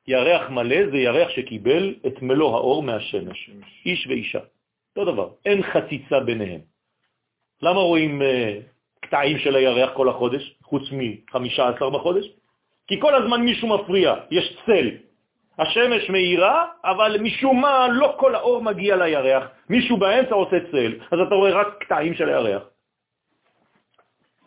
[0.07, 3.51] ירח מלא זה ירח שקיבל את מלוא האור מהשמש.
[3.87, 4.41] איש ואישה.
[4.97, 6.61] אותו דבר, אין חציצה ביניהם.
[7.62, 8.26] למה רואים uh,
[9.07, 12.26] קטעים של הירח כל החודש, חוץ מ-15 בחודש?
[12.87, 14.91] כי כל הזמן מישהו מפריע, יש צל.
[15.59, 19.44] השמש מאירה, אבל משום מה לא כל האור מגיע לירח.
[19.70, 22.62] מישהו באמצע עושה צל, אז אתה רואה רק קטעים של הירח.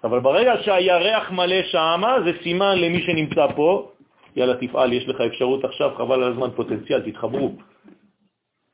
[0.03, 3.91] אבל ברגע שהירח מלא שמה, זה סימן למי שנמצא פה,
[4.35, 7.51] יאללה תפעל, יש לך אפשרות עכשיו, חבל על הזמן, פוטנציאל, תתחברו.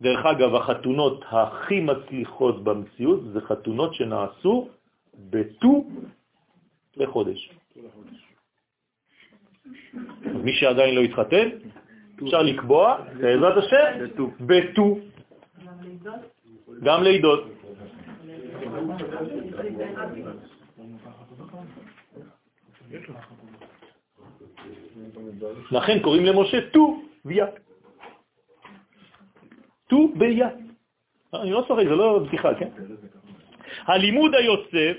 [0.01, 4.67] דרך אגב, החתונות הכי מצליחות במציאות זה חתונות שנעשו
[5.29, 5.85] בט"ו
[6.97, 7.49] לחודש.
[10.23, 11.49] מי שעדיין לא התחתן,
[12.21, 14.05] אפשר לקבוע, בעזרת השם,
[14.39, 14.99] בט"ו.
[16.83, 17.43] גם לידות.
[25.71, 27.45] לכן קוראים למשה ט"ו ויה.
[29.89, 30.49] ט"ו ביה.
[31.33, 32.69] אני לא צוחק, זה לא בדיחה, כן?
[33.85, 34.91] הלימוד היוצא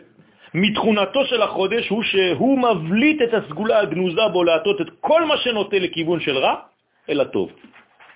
[0.54, 5.78] מתכונתו של החודש הוא שהוא מבליט את הסגולה הגנוזה בו להטות את כל מה שנוטה
[5.78, 6.54] לכיוון של רע
[7.08, 7.52] אל הטוב.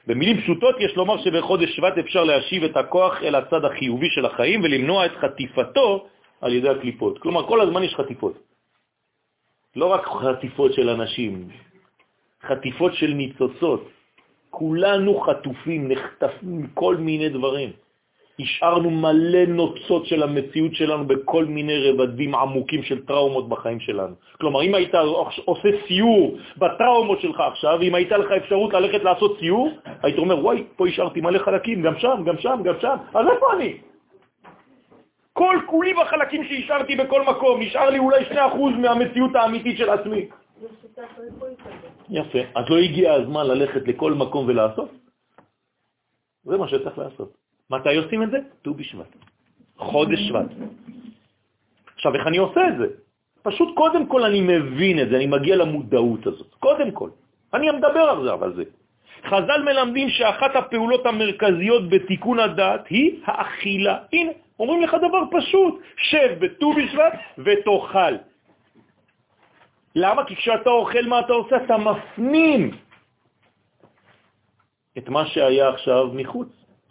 [0.07, 4.61] במילים פשוטות יש לומר שבחודש שבט אפשר להשיב את הכוח אל הצד החיובי של החיים
[4.65, 6.07] ולמנוע את חטיפתו
[6.41, 7.19] על ידי הקליפות.
[7.19, 8.39] כלומר, כל הזמן יש חטיפות.
[9.77, 11.49] לא רק חטיפות של אנשים,
[12.43, 13.89] חטיפות של ניצוצות.
[14.51, 17.73] כולנו חטופים, נחטפים מכל מיני דברים.
[18.41, 24.15] השארנו מלא נוצות של המציאות שלנו בכל מיני רבדים עמוקים של טראומות בחיים שלנו.
[24.41, 24.95] כלומר, אם היית
[25.45, 29.69] עושה סיור בטראומות שלך עכשיו, אם הייתה לך אפשרות ללכת לעשות סיור,
[30.03, 33.47] היית אומר, וואי, פה השארתי מלא חלקים, גם שם, גם שם, גם שם, אז איפה
[33.53, 33.77] אני?
[35.33, 38.39] כל כולי בחלקים שהשארתי בכל מקום, נשאר לי אולי 2%
[38.79, 40.29] מהמציאות האמיתית של עצמי.
[42.11, 42.39] יפה.
[42.55, 44.89] אז לא הגיע הזמן ללכת לכל מקום ולעשות?
[46.45, 47.48] זה מה שצריך לעשות.
[47.71, 48.39] מתי עושים את זה?
[48.63, 49.13] ט"ו בשבט.
[49.77, 50.51] חודש שבט.
[51.95, 52.87] עכשיו, איך אני עושה את זה?
[53.43, 56.55] פשוט קודם כל אני מבין את זה, אני מגיע למודעות הזאת.
[56.61, 57.11] קודם כל.
[57.55, 58.65] אני מדבר על זה, אבל זה.
[59.25, 63.99] חז"ל מלמדים שאחת הפעולות המרכזיות בתיקון הדעת היא האכילה.
[64.13, 68.15] הנה, אומרים לך דבר פשוט, שב בט"ו בשבט ותאכל.
[69.95, 70.25] למה?
[70.25, 71.57] כי כשאתה אוכל, מה אתה עושה?
[71.57, 72.71] אתה מפנים
[74.99, 76.49] את מה שהיה עכשיו מחוץ.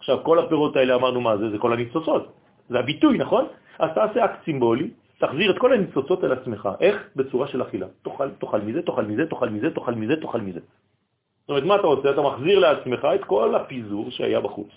[0.08, 1.49] עכשיו, כל הפירות האלה אמרנו מה זה?
[1.49, 2.32] זה כל הניצוצות.
[2.70, 3.45] זה הביטוי, נכון?
[3.80, 4.89] אז תעשה אקט סימבולי,
[5.20, 6.70] תחזיר את כל הניצוצות על עצמך.
[6.80, 6.95] איך?
[7.16, 7.88] בצורה של אכילה.
[8.01, 10.60] תאכל, תאכל מזה, תאכל מזה, תאכל מזה, תאכל מזה, תאכל מזה.
[10.60, 12.12] זאת אומרת, מה אתה עושה?
[12.12, 14.72] אתה מחזיר לעצמך את כל הפיזור שהיה בחוץ.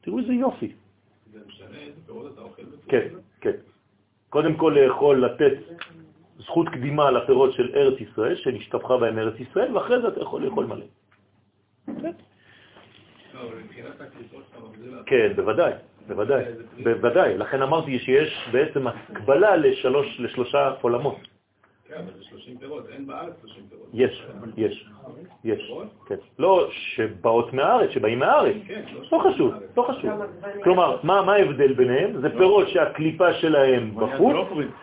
[0.00, 0.72] תראו איזה יופי.
[1.32, 3.08] זה משנה איזה פירות אתה אוכל כן,
[3.40, 3.56] כן.
[4.32, 5.56] קודם כל לאכול, לתת
[6.38, 10.66] זכות קדימה לפירות של ארץ ישראל, שנשתפכה בהם ארץ ישראל, ואחרי זה אתה יכול לאכול
[10.66, 10.86] מלא.
[15.06, 15.72] כן, בוודאי,
[16.08, 16.44] בוודאי,
[16.82, 17.38] בוודאי.
[17.38, 21.16] לכן אמרתי שיש בעצם הקבלה לשלוש, לשלושה עולמות.
[21.88, 23.88] כן, אבל זה 30 פירות, אין בארץ 30 פירות.
[23.94, 24.26] יש,
[24.56, 24.88] יש,
[25.44, 25.72] יש.
[26.08, 26.14] כן.
[26.38, 28.56] לא שבאות מהארץ, שבאים מהארץ.
[28.66, 28.82] כן,
[29.12, 30.10] לא חשוב, לא חשוב.
[30.64, 32.20] כלומר, מה מה ההבדל ביניהם?
[32.20, 34.36] זה פירות שהקליפה שלהם בחוץ,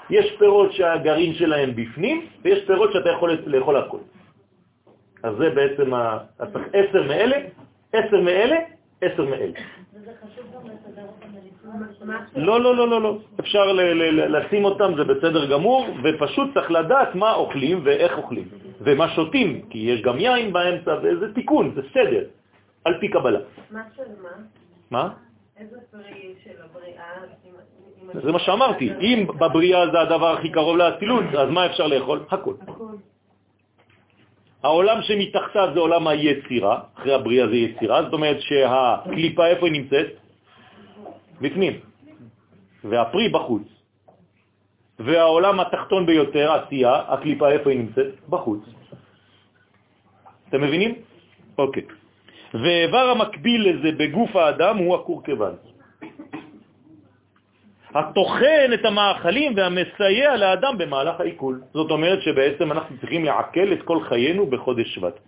[0.09, 3.99] יש פירות שהגרעין שלהם בפנים, ויש פירות שאתה יכול לאכול הכל.
[5.23, 7.37] אז זה בעצם, אתה צריך עשר מאלה,
[7.93, 8.55] עשר מאלה,
[9.01, 9.59] עשר מאלה.
[12.35, 13.17] לא, לא, לא, לא, לא.
[13.39, 13.71] אפשר
[14.29, 18.47] לשים אותם, זה בסדר גמור, ופשוט צריך לדעת מה אוכלים ואיך אוכלים,
[18.81, 22.23] ומה שותים, כי יש גם יין באמצע, וזה תיקון, זה סדר,
[22.85, 23.39] על פי קבלה.
[23.71, 24.29] מה של מה?
[24.91, 25.09] מה?
[25.57, 27.03] איזה פרי של הבריאה?
[28.23, 28.91] זה מה שאמרתי.
[29.01, 32.19] אם בבריאה זה הדבר הכי קרוב לאצילות, אז מה אפשר לאכול?
[32.29, 32.53] הכל.
[34.65, 40.07] העולם שמתחתיו זה עולם היצירה, אחרי הבריאה זה יצירה, זאת אומרת שהקליפה איפה היא נמצאת?
[41.41, 41.73] בפנים,
[42.83, 43.67] והפרי בחוץ.
[44.99, 48.13] והעולם התחתון ביותר, עשייה, הקליפה איפה היא נמצאת?
[48.29, 48.63] בחוץ.
[50.49, 50.91] אתם מבינים?
[51.57, 51.83] אוקיי.
[52.53, 55.55] ואיבר המקביל לזה בגוף האדם הוא הקורקבן.
[57.95, 61.61] התוכן את המאכלים והמסייע לאדם במהלך העיכול.
[61.73, 65.19] זאת אומרת שבעצם אנחנו צריכים לעכל את כל חיינו בחודש שבט.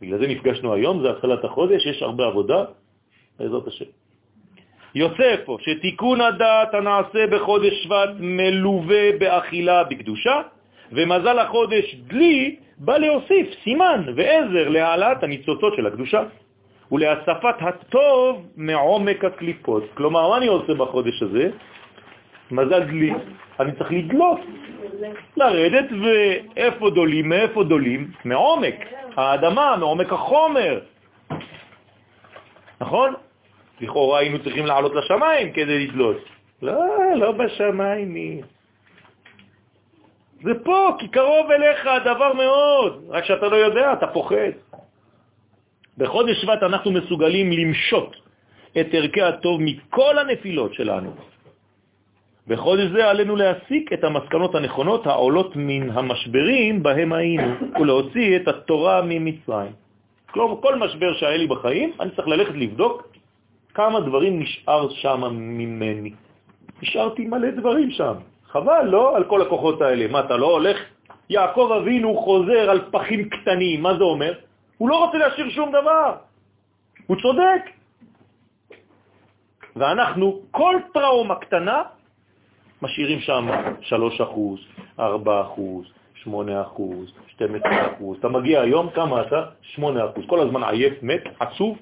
[0.00, 2.64] בגלל זה נפגשנו היום, זה התחלת החודש, יש הרבה עבודה,
[3.38, 3.84] בעזרת השם.
[4.94, 10.40] יוצא פה שתיקון הדעת הנעשה בחודש שבט מלווה באכילה בקדושה,
[10.92, 16.22] ומזל החודש דלי בא להוסיף סימן ועזר להעלאת הניצוצות של הקדושה
[16.92, 19.84] ולהצפת הטוב מעומק הקליפות.
[19.94, 21.50] כלומר, מה אני עושה בחודש הזה?
[22.50, 23.12] מזל דלי,
[23.60, 24.40] אני צריך לדלות,
[25.36, 27.28] לרדת, ואיפה דולים?
[27.28, 28.10] מאיפה דולים?
[28.24, 28.74] מעומק
[29.16, 30.80] האדמה, מעומק החומר.
[32.80, 33.14] נכון?
[33.80, 36.16] לכאורה היינו צריכים לעלות לשמיים כדי לדלות.
[36.62, 36.86] לא,
[37.16, 38.40] לא בשמיים.
[40.42, 44.52] זה פה, כי קרוב אליך הדבר מאוד, רק שאתה לא יודע, אתה פוחד.
[45.98, 48.16] בחודש שבט אנחנו מסוגלים למשות
[48.80, 51.14] את ערכי הטוב מכל הנפילות שלנו.
[52.48, 59.02] בחודש זה עלינו להסיק את המסקנות הנכונות העולות מן המשברים בהם היינו, ולהוציא את התורה
[59.04, 59.72] ממצרים.
[60.30, 63.08] כלומר, כל משבר שהיה לי בחיים, אני צריך ללכת לבדוק
[63.74, 66.12] כמה דברים נשאר שם ממני.
[66.82, 68.14] נשארתי מלא דברים שם.
[68.50, 69.16] חבל, לא?
[69.16, 70.06] על כל הכוחות האלה.
[70.08, 70.76] מה, אתה לא הולך?
[71.30, 74.32] יעקב אבינו חוזר על פחים קטנים, מה זה אומר?
[74.78, 76.14] הוא לא רוצה להשאיר שום דבר.
[77.06, 77.62] הוא צודק.
[79.76, 81.82] ואנחנו, כל טראומה קטנה,
[82.82, 83.48] משאירים שם
[83.80, 84.60] 3 אחוז,
[84.98, 88.18] 4 אחוז, 8 אחוז, 12 אחוז.
[88.18, 89.46] אתה מגיע היום, כמה אתה?
[89.62, 90.24] 8 אחוז.
[90.26, 91.78] כל הזמן עייף, מת, עצוב.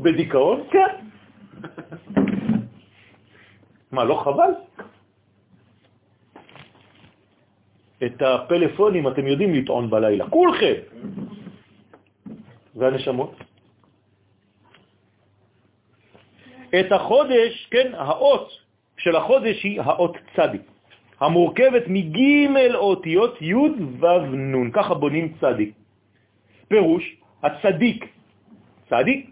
[0.00, 0.64] בדיכאון?
[0.70, 0.94] כן.
[3.92, 4.52] מה, לא חבל?
[8.06, 10.74] את הפלאפונים אתם יודעים לטעון בלילה, כולכם.
[12.76, 13.34] והנשמות?
[16.80, 18.67] את החודש, כן, האות
[18.98, 20.62] של החודש היא האות צדיק,
[21.20, 22.18] המורכבת מג'
[22.74, 23.54] אותיות י'
[24.00, 25.74] ו' נ', ככה בונים צדיק.
[26.68, 28.04] פירוש, הצדיק,
[28.90, 29.30] צדיק,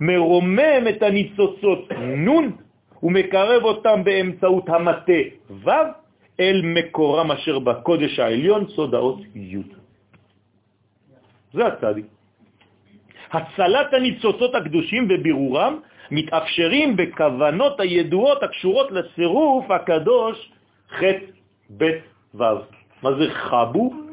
[0.00, 2.50] מרומם את הניצוצות נ'
[3.02, 5.70] ומקרב אותם באמצעות המטה ו'
[6.40, 9.58] אל מקורם אשר בקודש העליון, סוד האות י'.
[11.52, 12.06] זה הצדיק.
[13.32, 15.78] הצלת הניצוצות הקדושים ובירורם
[16.10, 20.50] מתאפשרים בכוונות הידועות הקשורות לצירוף הקדוש
[20.90, 21.02] ח'
[21.76, 21.90] ב'
[22.34, 22.44] ו'.
[23.02, 24.04] מה זה חבו?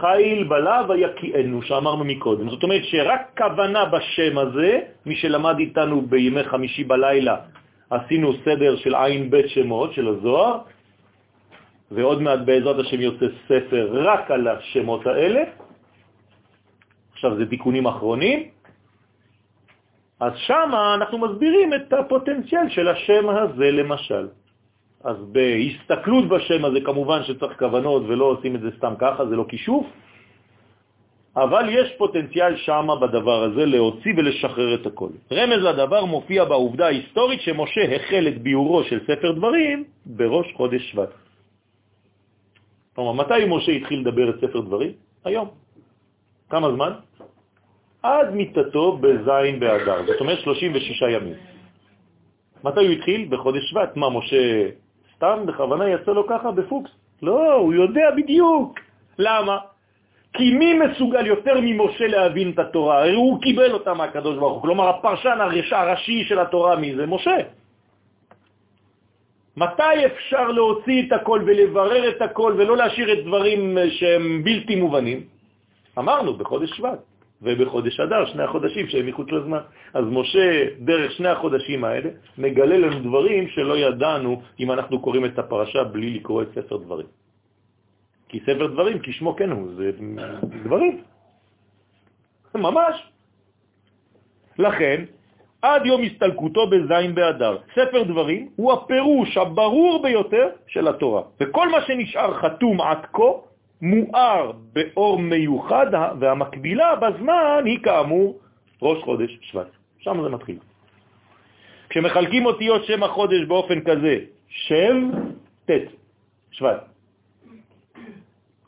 [0.00, 2.50] חיל בלה ויקיענו, שאמרנו מקודם.
[2.50, 7.36] זאת אומרת שרק כוונה בשם הזה, מי שלמד איתנו בימי חמישי בלילה,
[7.90, 10.58] עשינו סדר של עין בית שמות של הזוהר,
[11.90, 15.42] ועוד מעט בעזרת השם יוצא ספר רק על השמות האלה.
[17.12, 18.38] עכשיו זה תיקונים אחרונים.
[20.20, 24.28] אז שם אנחנו מסבירים את הפוטנציאל של השם הזה למשל.
[25.04, 29.44] אז בהסתכלות בשם הזה כמובן שצריך כוונות ולא עושים את זה סתם ככה, זה לא
[29.48, 29.86] כישוף,
[31.36, 35.08] אבל יש פוטנציאל שם בדבר הזה להוציא ולשחרר את הכל.
[35.32, 41.12] רמז לדבר מופיע בעובדה ההיסטורית שמשה החל את ביורו של ספר דברים בראש חודש שבט.
[42.94, 44.92] כלומר, מתי משה התחיל לדבר את ספר דברים?
[45.24, 45.48] היום.
[46.50, 46.92] כמה זמן?
[48.06, 51.34] עד מיטתו בזין באדר, זאת אומרת 36 ימים.
[52.64, 53.26] מתי הוא התחיל?
[53.30, 53.96] בחודש שבט.
[53.96, 54.68] מה, משה
[55.16, 56.90] סתם בכוונה יצא לו ככה בפוקס?
[57.22, 58.78] לא, הוא יודע בדיוק.
[59.18, 59.58] למה?
[60.32, 62.98] כי מי מסוגל יותר ממשה להבין את התורה?
[62.98, 64.62] הרי הוא קיבל אותה מהקדוש ברוך הוא.
[64.62, 65.38] כלומר, הפרשן
[65.72, 67.06] הראשי של התורה מי זה?
[67.06, 67.36] משה.
[69.56, 75.20] מתי אפשר להוציא את הכל ולברר את הכל ולא להשאיר את דברים שהם בלתי מובנים?
[75.98, 76.98] אמרנו, בחודש שבט
[77.42, 79.58] ובחודש אדר, שני החודשים שהם מחוץ לזמן.
[79.94, 85.38] אז משה, דרך שני החודשים האלה, מגלה לנו דברים שלא ידענו אם אנחנו קוראים את
[85.38, 87.06] הפרשה בלי לקרוא את ספר דברים.
[88.28, 89.90] כי ספר דברים, כשמו כן הוא, זה
[90.64, 91.00] דברים.
[92.54, 92.96] ממש.
[94.58, 95.04] לכן,
[95.62, 97.58] עד יום הסתלקותו בזין באדר.
[97.74, 103.30] ספר דברים הוא הפירוש הברור ביותר של התורה, וכל מה שנשאר חתום עד כה
[103.82, 105.86] מואר באור מיוחד,
[106.20, 108.38] והמקבילה בזמן היא כאמור
[108.82, 109.70] ראש חודש שבט.
[109.98, 110.58] שם זה מתחיל.
[111.88, 114.18] כשמחלקים אותיות שם החודש באופן כזה,
[114.48, 115.10] שם
[115.66, 115.70] ת'
[116.50, 116.84] שבט,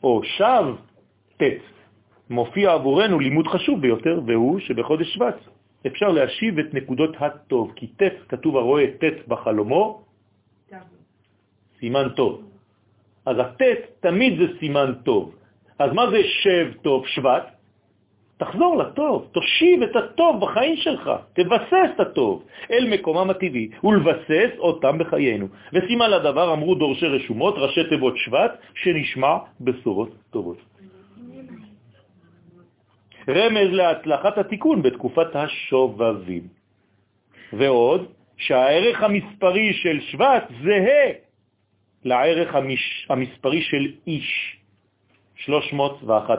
[0.03, 0.65] או שב
[1.37, 1.43] ת',
[2.29, 5.35] מופיע עבורנו לימוד חשוב ביותר, והוא שבחודש שבט
[5.87, 10.03] אפשר להשיב את נקודות הטוב, כי ט', כתוב הרואה ט' בחלומו,
[11.79, 12.43] סימן טוב.
[13.29, 13.61] אז הט'
[13.99, 15.35] תמיד זה סימן טוב.
[15.79, 17.45] אז מה זה שב טוב, שבט?
[18.37, 24.97] תחזור לטוב, תושיב את הטוב בחיים שלך, תבסס את הטוב אל מקומם הטבעי ולבסס אותם
[24.97, 25.47] בחיינו.
[25.73, 30.57] וסימן לדבר אמרו דורשי רשומות, ראשי תיבות שבט, שנשמע בשורות טובות.
[33.29, 36.43] רמז להצלחת התיקון בתקופת השובבים.
[37.53, 38.05] ועוד,
[38.37, 41.28] שהערך המספרי של שבט זהה
[42.05, 43.07] לערך המש...
[43.09, 44.57] המספרי של איש,
[45.35, 46.35] 311.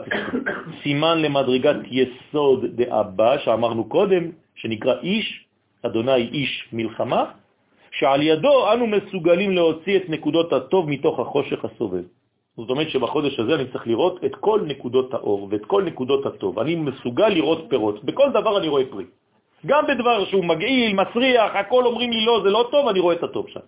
[0.83, 4.23] סימן למדרגת יסוד דאבא, שאמרנו קודם,
[4.55, 5.45] שנקרא איש,
[5.81, 7.25] אדוני איש מלחמה,
[7.91, 12.03] שעל ידו אנו מסוגלים להוציא את נקודות הטוב מתוך החושך הסובב.
[12.57, 16.59] זאת אומרת שבחודש הזה אני צריך לראות את כל נקודות האור ואת כל נקודות הטוב.
[16.59, 18.03] אני מסוגל לראות פירות.
[18.03, 19.05] בכל דבר אני רואה פרי.
[19.65, 23.23] גם בדבר שהוא מגעיל, מצריח, הכל אומרים לי לא, זה לא טוב, אני רואה את
[23.23, 23.65] הטוב שם.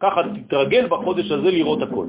[0.00, 2.06] ככה תתרגל בחודש הזה לראות הכל.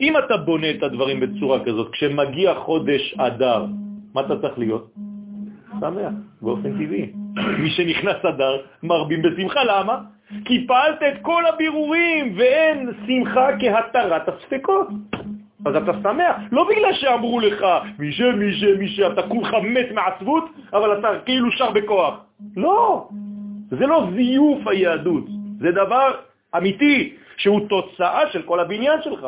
[0.00, 3.66] אם אתה בונה את הדברים בצורה כזאת, כשמגיע חודש אדר,
[4.14, 4.90] מה אתה צריך להיות?
[5.80, 7.12] שמח, באופן טבעי.
[7.62, 9.98] מי שנכנס אדר מרבים בשמחה, למה?
[10.44, 14.88] כי פעלת את כל הבירורים ואין שמחה כהתרת הספקות.
[15.66, 17.66] אז אתה שמח, לא בגלל שאמרו לך,
[17.98, 22.14] מי ש, מי ש, מי ש, אתה כולך מת מעצבות, אבל אתה כאילו שר בכוח.
[22.56, 23.08] לא,
[23.70, 25.24] זה לא זיוף היהדות,
[25.60, 29.26] זה דבר אמיתי, שהוא תוצאה של כל הבניין שלך.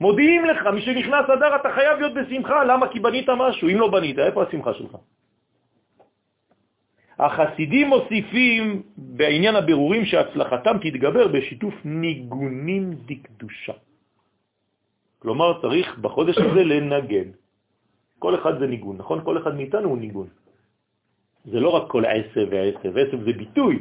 [0.00, 2.88] מודיעים לך, מי שנכנס אדר אתה חייב להיות בשמחה, למה?
[2.88, 4.96] כי בנית משהו, אם לא בנית, איפה השמחה שלך?
[7.18, 13.72] החסידים מוסיפים בעניין הבירורים שהצלחתם תתגבר בשיתוף ניגונים דקדושה.
[15.18, 17.28] כלומר, צריך בחודש הזה לנגן.
[18.18, 19.24] כל אחד זה ניגון, נכון?
[19.24, 20.28] כל אחד מאיתנו הוא ניגון.
[21.44, 23.78] זה לא רק כל עשב ועשב, עשב זה ביטוי.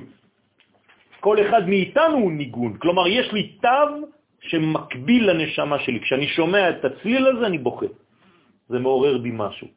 [1.24, 2.78] כל אחד מאיתנו הוא ניגון.
[2.78, 6.00] כלומר, יש לי תו שמקביל לנשמה שלי.
[6.00, 7.86] כשאני שומע את הצליל הזה, אני בוכה.
[8.70, 9.68] זה מעורר בי משהו.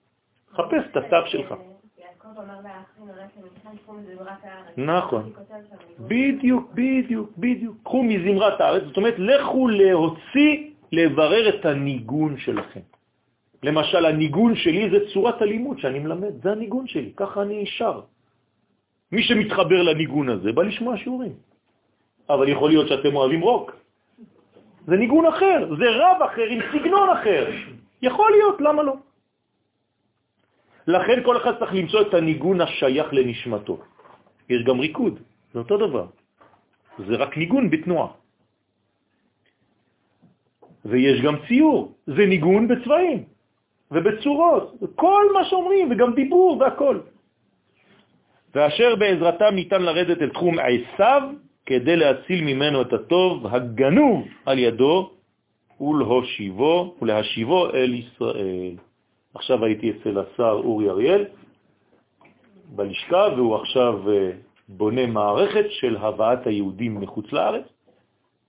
[0.53, 1.55] חפש את התו שלך.
[4.77, 5.33] נכון.
[6.01, 7.77] בדיוק, בדיוק, בדיוק.
[7.85, 10.53] קחו מזמרת הארץ, זאת אומרת, לכו להוציא,
[10.93, 12.81] לברר את הניגון שלכם.
[13.63, 18.01] למשל, הניגון שלי זה צורת הלימוד שאני מלמד, זה הניגון שלי, ככה אני שר.
[19.13, 21.33] מי שמתחבר לניגון הזה בא לשמוע שיעורים.
[22.29, 23.77] אבל יכול להיות שאתם אוהבים רוק.
[24.87, 27.43] זה ניגון אחר, זה רב אחר עם סגנון אחר.
[28.03, 28.95] יכול להיות, למה לא?
[30.87, 33.79] לכן כל אחד צריך למצוא את הניגון השייך לנשמתו.
[34.49, 35.19] יש גם ריקוד,
[35.53, 36.07] זה אותו דבר.
[36.99, 38.09] זה רק ניגון בתנועה.
[40.85, 43.25] ויש גם ציור, זה ניגון בצבעים
[43.91, 46.99] ובצורות, כל מה שאומרים, וגם דיבור והכל.
[48.57, 51.23] ואשר בעזרתם ניתן לרדת אל תחום עשיו
[51.67, 55.11] כדי להציל ממנו את הטוב הגנוב על ידו
[55.81, 58.77] ולהושיבו, ולהשיבו אל ישראל.
[59.35, 61.25] עכשיו הייתי אצל השר אורי אריאל
[62.69, 64.31] בלשכה, והוא עכשיו אה,
[64.69, 67.65] בונה מערכת של הבאת היהודים מחוץ לארץ.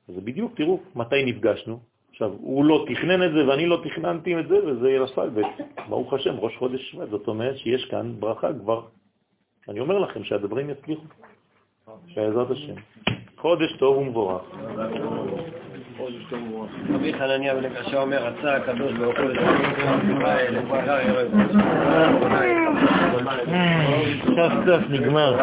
[0.07, 1.79] זה בדיוק, תראו, מתי נפגשנו.
[2.11, 5.29] עכשיו, הוא לא תכנן את זה ואני לא תכננתי את זה, וזה נפל,
[5.87, 8.81] וברוך השם, ראש חודש שבט, זאת אומרת שיש כאן ברכה כבר.
[9.69, 11.03] אני אומר לכם שהדברים יצליחו,
[12.15, 12.73] בעזרת השם.
[13.37, 14.41] חודש טוב ומבורך.
[16.93, 19.27] רבי חנניה בן הקשה אומר, רצה הקדוש ברוך הוא
[24.25, 25.35] סוף סוף נגמר.